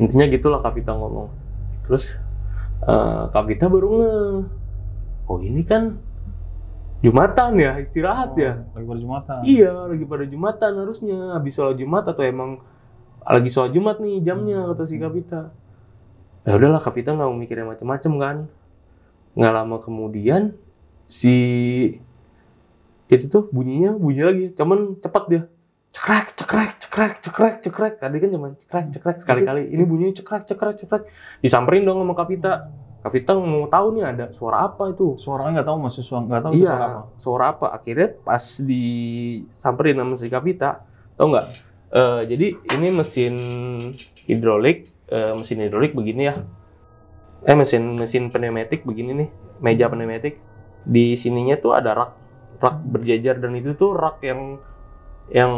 [0.00, 1.28] Intinya gitulah Kavita ngomong.
[1.86, 2.16] Terus
[2.82, 4.16] eh Kavita baru nge
[5.30, 5.98] oh ini kan
[7.02, 9.36] Jumatan ya istirahat ya Lagi pada Jumatan.
[9.42, 11.34] Iya, lagi pada Jumatan harusnya.
[11.34, 12.62] Habis sholat Jumat atau emang
[13.26, 15.50] lagi sholat Jumat nih jamnya kata si Kavita.
[16.46, 18.36] Ya udahlah Kavita nggak mau mikirin macam-macam kan.
[19.34, 20.54] Nggak lama kemudian
[21.10, 21.34] si
[23.12, 25.42] itu tuh bunyinya bunyi lagi, cuman cepat dia.
[25.92, 27.94] Cekrek, cekrek, cekrek, cekrek, cekrek.
[28.00, 29.68] Tadi kan cuma cekrek, cekrek sekali-kali.
[29.70, 31.02] Ini bunyinya cekrek, cekrek, cekrek.
[31.44, 32.72] Disamperin dong sama Kavita.
[33.02, 35.20] Kavita mau tahu nih ada suara apa itu.
[35.20, 37.00] Suaranya nggak tahu mahasiswa nggak tahu Iya, suara apa.
[37.20, 37.66] suara apa?
[37.76, 40.70] Akhirnya pas disamperin sama si Kavita,
[41.12, 41.46] Tau nggak?
[41.92, 43.34] Eh, jadi ini mesin
[44.24, 46.40] hidrolik, eh, mesin hidrolik begini ya.
[47.44, 49.28] Eh mesin mesin pneumatik begini nih,
[49.60, 50.40] meja pneumatik.
[50.88, 52.12] Di sininya tuh ada rak
[52.64, 54.56] rak berjajar dan itu tuh rak yang
[55.32, 55.52] yang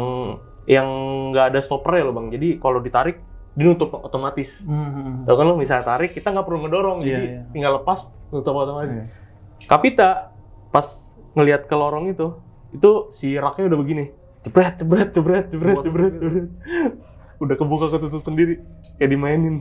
[0.65, 0.87] yang
[1.29, 2.27] nggak ada stopper ya loh bang.
[2.33, 3.21] Jadi kalau ditarik
[3.55, 4.63] dia nutup otomatis.
[4.67, 5.23] Hmm.
[5.23, 7.41] Tahu kan lo misalnya tarik kita nggak perlu ngedorong, Iya, jadi iya.
[7.55, 8.91] tinggal lepas nutup otomatis.
[8.99, 9.05] Iya.
[9.67, 10.35] Kavita
[10.75, 12.35] pas ngelihat ke lorong itu,
[12.75, 14.05] itu si raknya udah begini.
[14.43, 16.47] Jebret, jebret, jebret, jebret, jebret, jebret.
[17.39, 18.61] Udah kebuka ketutup sendiri.
[18.99, 19.55] Kayak dimainin.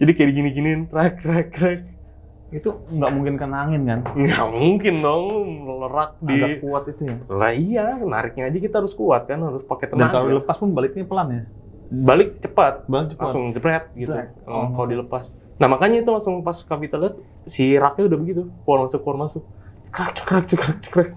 [0.00, 1.97] Jadi kayak digini-giniin, trak, trak, trak.
[2.48, 4.00] Itu nggak mungkin kena angin kan?
[4.16, 6.36] Nggak mungkin dong lerak di...
[6.40, 7.16] Agak kuat itu ya.
[7.28, 10.12] Lah iya, nariknya aja kita harus kuat kan, harus pakai Dan tenaga.
[10.16, 11.42] kalau dilepas pun baliknya pelan ya.
[11.88, 13.22] Balik cepat, Balik cepat.
[13.28, 14.12] langsung jebret gitu.
[14.12, 14.32] Jebret.
[14.48, 15.28] Oh, Kalau dilepas.
[15.60, 18.42] Nah makanya itu langsung pas Kavita lihat, si raknya udah begitu.
[18.64, 19.42] Keluar masuk, keluar masuk.
[19.88, 21.10] Cekrek, cekrek, cekrek, cekrek.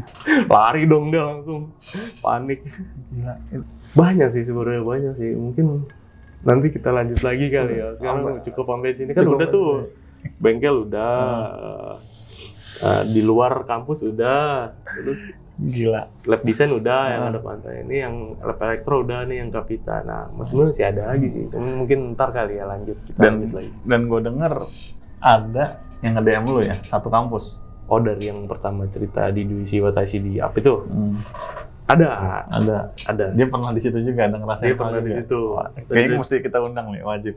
[0.52, 1.74] Lari dong dia langsung.
[2.22, 2.62] Panik.
[3.10, 3.34] Gila.
[3.92, 5.30] Banyak sih sebenarnya banyak sih.
[5.34, 5.90] Mungkin
[6.42, 7.94] nanti kita lanjut lagi kali ya.
[7.94, 9.70] Sekarang cukup sampai sini kan Cukup udah tuh.
[10.36, 11.14] Bengkel udah.
[12.78, 14.74] Eh, di luar kampus udah.
[14.96, 16.08] Terus Gila.
[16.24, 17.30] lab design udah yang Hmm.
[17.30, 17.74] ada pantai.
[17.82, 20.02] Ini yang lab elektro udah nih yang kapita.
[20.02, 21.44] Nah, maksudnya masih ada lagi sih.
[21.46, 23.70] Cuman mungkin ntar kali ya lanjut kita Dan lanjut lagi.
[23.84, 24.52] dan gue denger
[25.20, 25.64] ada
[26.00, 27.62] yang nge-DM lu ya, satu kampus.
[27.84, 30.74] Oh dari yang pertama cerita di Duisi Watashi di apa itu?
[30.82, 31.22] Hmm.
[31.84, 32.08] Ada,
[32.48, 32.76] Ada.
[33.04, 33.26] ada.
[33.30, 35.18] Dia pernah di situ juga, ada ngerasain Dia pernah di juga.
[35.20, 35.40] situ.
[35.86, 37.36] Kayaknya mesti kita undang nih, wajib.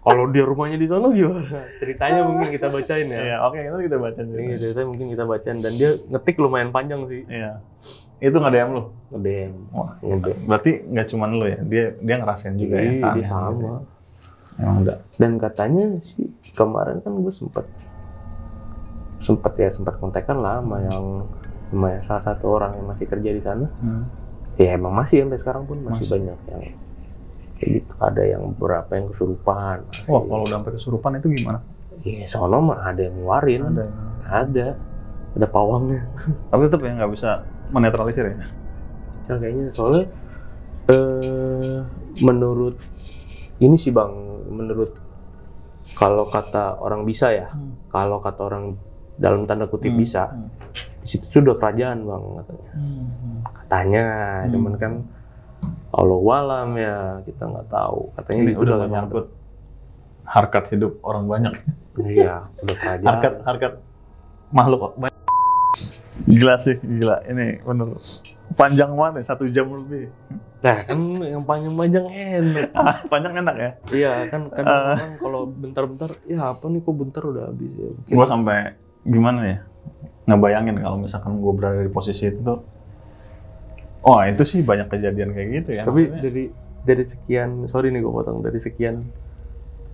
[0.00, 1.42] Kalau dia rumahnya di sana gimana?
[1.76, 3.20] Ceritanya mungkin kita bacain ya.
[3.20, 4.38] Iya, oke, itu kita baca juga.
[4.38, 7.22] Ini ceritanya mungkin kita bacain dan dia ngetik lumayan panjang sih.
[7.26, 7.60] Iya.
[8.22, 8.82] Itu nge-DM lu.
[9.12, 9.52] Ngedem.
[9.74, 10.36] Wah, Ngedem.
[10.46, 12.90] berarti nggak cuma lu ya, dia dia ngerasain juga ya.
[12.90, 13.60] Iya, dia gitu sama.
[13.60, 13.78] ya.
[14.60, 14.98] Emang enggak.
[15.16, 17.66] Dan katanya sih kemarin kan gue sempet
[19.20, 21.04] sempet ya sempat kontekan lah sama yang
[21.68, 23.66] sama yang salah satu orang yang masih kerja di sana.
[23.80, 24.04] Hmm.
[24.56, 26.12] Ya emang masih sampai sekarang pun masih, Masih.
[26.12, 26.62] banyak yang
[27.60, 27.92] kayak gitu.
[28.00, 29.84] Ada yang beberapa yang kesurupan.
[29.92, 30.10] Masih.
[30.10, 31.60] Wah, kalau udah sampai kesurupan itu gimana?
[32.00, 33.60] Iya, sono mah ada yang ngeluarin.
[33.68, 33.84] Ada.
[34.32, 34.68] Ada.
[35.36, 36.02] Ada pawangnya.
[36.48, 37.30] Tapi tetap ya nggak bisa
[37.68, 38.36] menetralisir ya.
[39.20, 40.08] Cel, kayaknya soalnya
[40.88, 41.78] eh
[42.24, 42.74] menurut
[43.60, 44.10] ini sih bang
[44.50, 44.90] menurut
[45.94, 47.76] kalau kata orang bisa ya Hmm.
[47.92, 48.74] kalau kata orang
[49.14, 50.00] dalam tanda kutip Hmm.
[50.00, 50.48] bisa Hmm.
[50.98, 53.36] di situ tuh udah kerajaan bang katanya Hmm.
[53.54, 54.04] katanya
[54.42, 54.50] Hmm.
[54.50, 54.92] cuman kan
[55.90, 59.26] Allah walam ya kita nggak tahu katanya Ini itu udah menyangkut
[60.22, 61.52] harkat hidup orang banyak.
[62.00, 63.72] iya udah kerajaan Harkat harkat
[64.50, 65.18] makhluk banyak.
[66.22, 67.24] Gila sih, gila.
[67.24, 67.96] Ini bener
[68.52, 70.12] panjang banget ya, satu jam lebih.
[70.60, 72.68] nah kan yang panjang-panjang enak
[73.10, 73.70] panjang enak ya.
[73.90, 74.76] iya kan kan Eh.
[74.92, 78.58] orang kalau bentar-bentar ya apa nih kok bentar udah habis ya Mungkin- Gue sampai
[79.02, 79.58] gimana ya
[80.26, 82.60] ngebayangin kalau misalkan gue berada di posisi itu tuh.
[84.02, 85.82] Oh itu sih banyak kejadian kayak gitu ya.
[85.82, 86.22] Tapi maksudnya.
[86.22, 86.44] dari
[86.80, 89.04] dari sekian, sorry nih gue potong dari sekian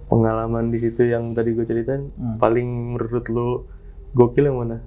[0.07, 2.39] pengalaman di situ yang tadi gue ceritain, Hmm.
[2.39, 3.67] paling menurut lo
[4.13, 4.79] gokil yang mana?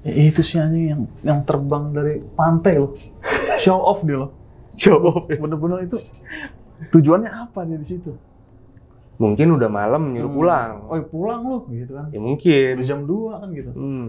[0.00, 2.94] Ya, itu sih anjing yang yang terbang dari pantai loh.
[3.56, 4.30] Show off dia loh.
[4.76, 5.36] Jawab ya.
[5.36, 5.98] Bener-bener itu
[6.90, 8.14] tujuannya apa dia di situ?
[9.14, 10.36] Mungkin udah malam nyuruh Hmm.
[10.36, 10.72] pulang.
[10.84, 12.06] Oh pulang loh gitu kan.
[12.10, 12.72] Ya mungkin.
[12.76, 13.70] Udah jam 2 kan gitu.
[13.72, 14.06] Hmm.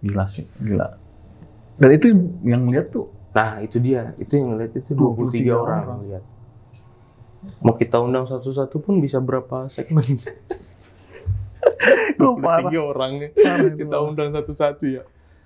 [0.00, 0.88] Gila sih, gila.
[1.76, 2.06] Dan itu
[2.42, 5.98] yang lihat tuh Nah itu dia, itu yang ngeliat itu 23 23, orang, orang.
[6.04, 6.22] lihat.
[7.58, 10.04] Mau kita undang satu-satu pun bisa berapa segmen?
[12.20, 12.68] oh, parah.
[12.68, 13.28] Tiga orangnya.
[13.32, 15.02] Parah itu, kita undang satu-satu ya.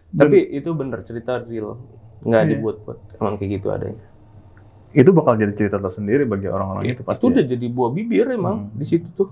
[0.08, 1.76] Dan- Tapi itu bener cerita real,
[2.20, 2.48] nggak Iya.
[2.52, 2.96] dibuat-buat.
[3.16, 3.98] Emang kayak gitu adanya.
[4.90, 7.20] Itu bakal jadi cerita tersendiri bagi orang-orang itu pasti.
[7.20, 8.72] Itu udah jadi buah bibir emang Hmm.
[8.74, 9.28] di situ tuh.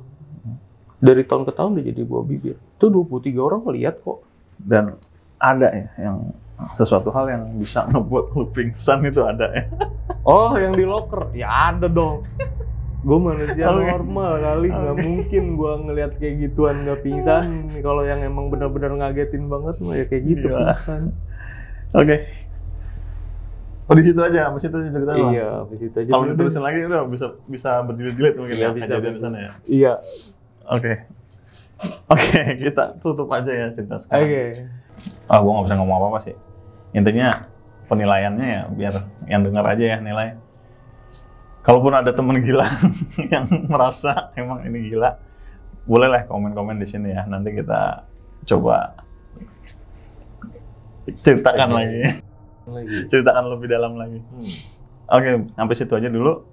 [0.99, 2.55] Dari tahun ke tahun udah jadi buah bibir.
[2.57, 4.19] Itu 23 orang ngeliat kok.
[4.57, 4.97] Dan
[5.37, 6.17] ada ya yang
[6.73, 9.65] sesuatu hal yang bisa ngebuat lu pingsan itu ada ya.
[10.23, 11.35] Oh, yang di locker.
[11.35, 12.25] Ya ada dong.
[13.05, 13.85] Gue manusia Oke.
[13.85, 15.03] normal kali, nggak Oke.
[15.05, 17.69] mungkin gue ngeliat kayak gituan nggak pingsan.
[17.85, 20.59] Kalau yang emang benar-benar ngagetin banget mah ya kayak gitu Gila.
[20.73, 21.03] pingsan.
[21.93, 22.17] Oke.
[23.85, 25.29] Oh di situ aja, habis itu aja cerita lu.
[25.37, 26.09] Iya, habis itu aja.
[26.09, 29.51] Kalau diterusin lagi udah bisa bisa berjilid-jilid mungkin Iya, ya bisa, di sana ya.
[29.69, 29.93] Iya.
[30.73, 30.93] Oke.
[32.09, 34.09] Oke, kita tutup aja ya cerita Oke.
[34.09, 34.29] sekarang.
[35.29, 36.37] Ah, gua nggak bisa ngomong apa-apa sih.
[36.95, 37.29] Intinya
[37.89, 38.95] penilaiannya ya biar
[39.29, 40.39] yang dengar aja ya nilai.
[41.65, 42.69] Kalaupun ada temen gila
[43.33, 45.17] yang merasa emang ini gila,
[45.89, 47.25] bolehlah komen-komen di sini ya.
[47.25, 48.05] Nanti kita
[48.45, 49.05] coba
[51.09, 52.01] ceritakan lagi,
[52.69, 52.97] Lagi.
[53.13, 54.21] ceritakan lebih dalam lagi.
[54.21, 54.49] Hmm.
[55.05, 56.45] Oke, sampai situ aja dulu.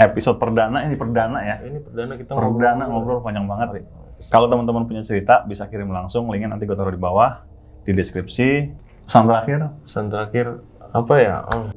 [0.00, 1.60] Episode perdana ini perdana ya.
[1.60, 3.84] Ini perdana kita Perdana ngobrol panjang banget.
[4.28, 7.44] Kalau teman-teman punya cerita bisa kirim langsung, linknya nanti gue taruh di bawah
[7.84, 8.72] di deskripsi.
[9.04, 10.46] Pesan terakhir, Pesan terakhir
[10.94, 11.36] apa ya?
[11.50, 11.68] Oh.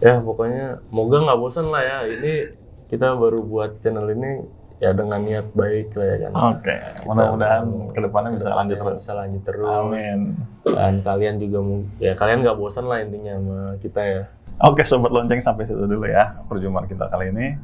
[0.00, 2.56] ya pokoknya moga nggak bosan lah ya ini
[2.88, 4.40] kita baru buat channel ini
[4.80, 6.74] ya dengan niat baik lah ya kan Oke,
[7.04, 8.96] mudah-mudahan ke depannya bisa lanjut terus.
[9.04, 10.20] bisa lanjut terus Amin.
[10.64, 11.58] dan kalian juga
[12.00, 14.22] ya kalian nggak bosan lah intinya sama kita ya
[14.60, 17.56] Oke, sobat lonceng sampai situ dulu ya perjumpaan kita kali ini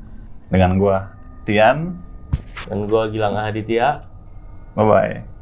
[0.52, 1.08] dengan gua
[1.44, 1.92] Tian.
[2.66, 4.06] Dan gua Gilang Aditya
[4.76, 5.35] Bye bye.